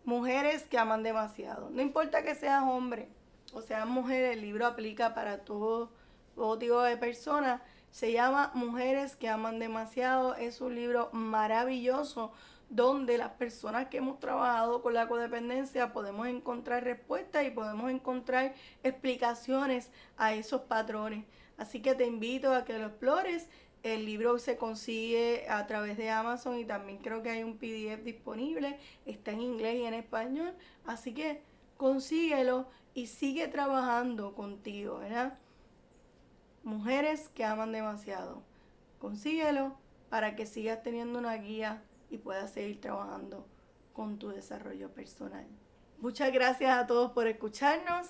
mujeres 0.04 0.64
que 0.64 0.76
aman 0.76 1.04
demasiado. 1.04 1.70
No 1.70 1.80
importa 1.80 2.24
que 2.24 2.34
seas 2.34 2.64
hombre 2.64 3.08
o 3.52 3.62
seas 3.62 3.86
mujer, 3.86 4.24
el 4.24 4.40
libro 4.40 4.66
aplica 4.66 5.14
para 5.14 5.44
todo 5.44 5.99
todo 6.34 6.58
tipo 6.58 6.80
de 6.80 6.96
personas. 6.96 7.60
Se 7.90 8.12
llama 8.12 8.52
Mujeres 8.54 9.16
que 9.16 9.28
aman 9.28 9.58
demasiado. 9.58 10.34
Es 10.34 10.60
un 10.60 10.74
libro 10.74 11.10
maravilloso 11.12 12.32
donde 12.70 13.18
las 13.18 13.32
personas 13.32 13.88
que 13.88 13.96
hemos 13.96 14.20
trabajado 14.20 14.80
con 14.80 14.94
la 14.94 15.08
codependencia 15.08 15.92
podemos 15.92 16.28
encontrar 16.28 16.84
respuestas 16.84 17.44
y 17.44 17.50
podemos 17.50 17.90
encontrar 17.90 18.54
explicaciones 18.84 19.90
a 20.16 20.34
esos 20.34 20.62
patrones. 20.62 21.24
Así 21.58 21.82
que 21.82 21.94
te 21.94 22.06
invito 22.06 22.54
a 22.54 22.64
que 22.64 22.78
lo 22.78 22.86
explores. 22.86 23.48
El 23.82 24.06
libro 24.06 24.38
se 24.38 24.56
consigue 24.56 25.46
a 25.48 25.66
través 25.66 25.96
de 25.96 26.10
Amazon 26.10 26.58
y 26.58 26.64
también 26.64 26.98
creo 26.98 27.22
que 27.22 27.30
hay 27.30 27.42
un 27.42 27.58
PDF 27.58 28.04
disponible. 28.04 28.78
Está 29.04 29.32
en 29.32 29.40
inglés 29.40 29.76
y 29.76 29.84
en 29.84 29.94
español. 29.94 30.54
Así 30.86 31.12
que 31.12 31.42
consíguelo 31.76 32.68
y 32.94 33.08
sigue 33.08 33.48
trabajando 33.48 34.34
contigo, 34.34 34.98
¿verdad? 34.98 35.38
Mujeres 36.62 37.28
que 37.34 37.44
aman 37.44 37.72
demasiado. 37.72 38.42
Consíguelo 38.98 39.74
para 40.10 40.36
que 40.36 40.44
sigas 40.44 40.82
teniendo 40.82 41.18
una 41.18 41.34
guía 41.34 41.82
y 42.10 42.18
puedas 42.18 42.50
seguir 42.50 42.80
trabajando 42.80 43.46
con 43.92 44.18
tu 44.18 44.28
desarrollo 44.28 44.90
personal. 44.90 45.46
Muchas 45.98 46.32
gracias 46.32 46.70
a 46.70 46.86
todos 46.86 47.12
por 47.12 47.26
escucharnos. 47.26 48.08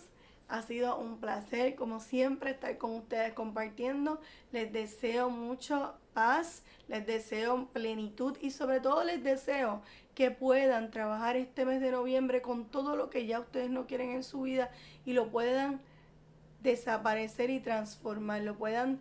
Ha 0.49 0.63
sido 0.63 0.99
un 0.99 1.19
placer, 1.19 1.77
como 1.77 2.01
siempre, 2.01 2.51
estar 2.51 2.77
con 2.77 2.97
ustedes 2.97 3.33
compartiendo. 3.35 4.21
Les 4.51 4.73
deseo 4.73 5.31
mucho 5.31 5.95
paz, 6.13 6.65
les 6.89 7.07
deseo 7.07 7.69
plenitud 7.73 8.37
y 8.41 8.51
sobre 8.51 8.81
todo 8.81 9.05
les 9.05 9.23
deseo 9.23 9.81
que 10.15 10.33
puedan 10.33 10.91
trabajar 10.91 11.37
este 11.37 11.65
mes 11.65 11.81
de 11.81 11.93
noviembre 11.93 12.43
con 12.43 12.65
todo 12.65 12.97
lo 12.97 13.11
que 13.11 13.27
ya 13.27 13.39
ustedes 13.39 13.71
no 13.71 13.87
quieren 13.87 14.11
en 14.11 14.25
su 14.25 14.43
vida 14.43 14.71
y 15.05 15.13
lo 15.13 15.31
puedan 15.31 15.81
desaparecer 16.63 17.51
y 17.51 17.61
transformar, 17.61 18.43
lo 18.43 18.57
puedan 18.57 18.99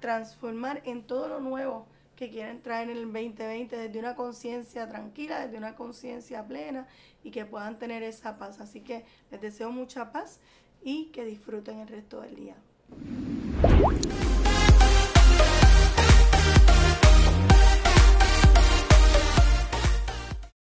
transformar 0.00 0.82
en 0.84 1.02
todo 1.02 1.28
lo 1.28 1.40
nuevo 1.40 1.86
que 2.16 2.30
quieren 2.30 2.62
traer 2.62 2.90
en 2.90 2.96
el 2.96 3.04
2020 3.04 3.76
desde 3.76 3.98
una 3.98 4.14
conciencia 4.14 4.88
tranquila, 4.88 5.44
desde 5.44 5.58
una 5.58 5.74
conciencia 5.74 6.46
plena 6.46 6.86
y 7.22 7.30
que 7.30 7.44
puedan 7.44 7.78
tener 7.78 8.02
esa 8.02 8.38
paz. 8.38 8.60
Así 8.60 8.80
que 8.80 9.04
les 9.30 9.40
deseo 9.40 9.70
mucha 9.70 10.12
paz 10.12 10.40
y 10.82 11.06
que 11.06 11.24
disfruten 11.24 11.80
el 11.80 11.88
resto 11.88 12.22
del 12.22 12.34
día. 12.36 12.56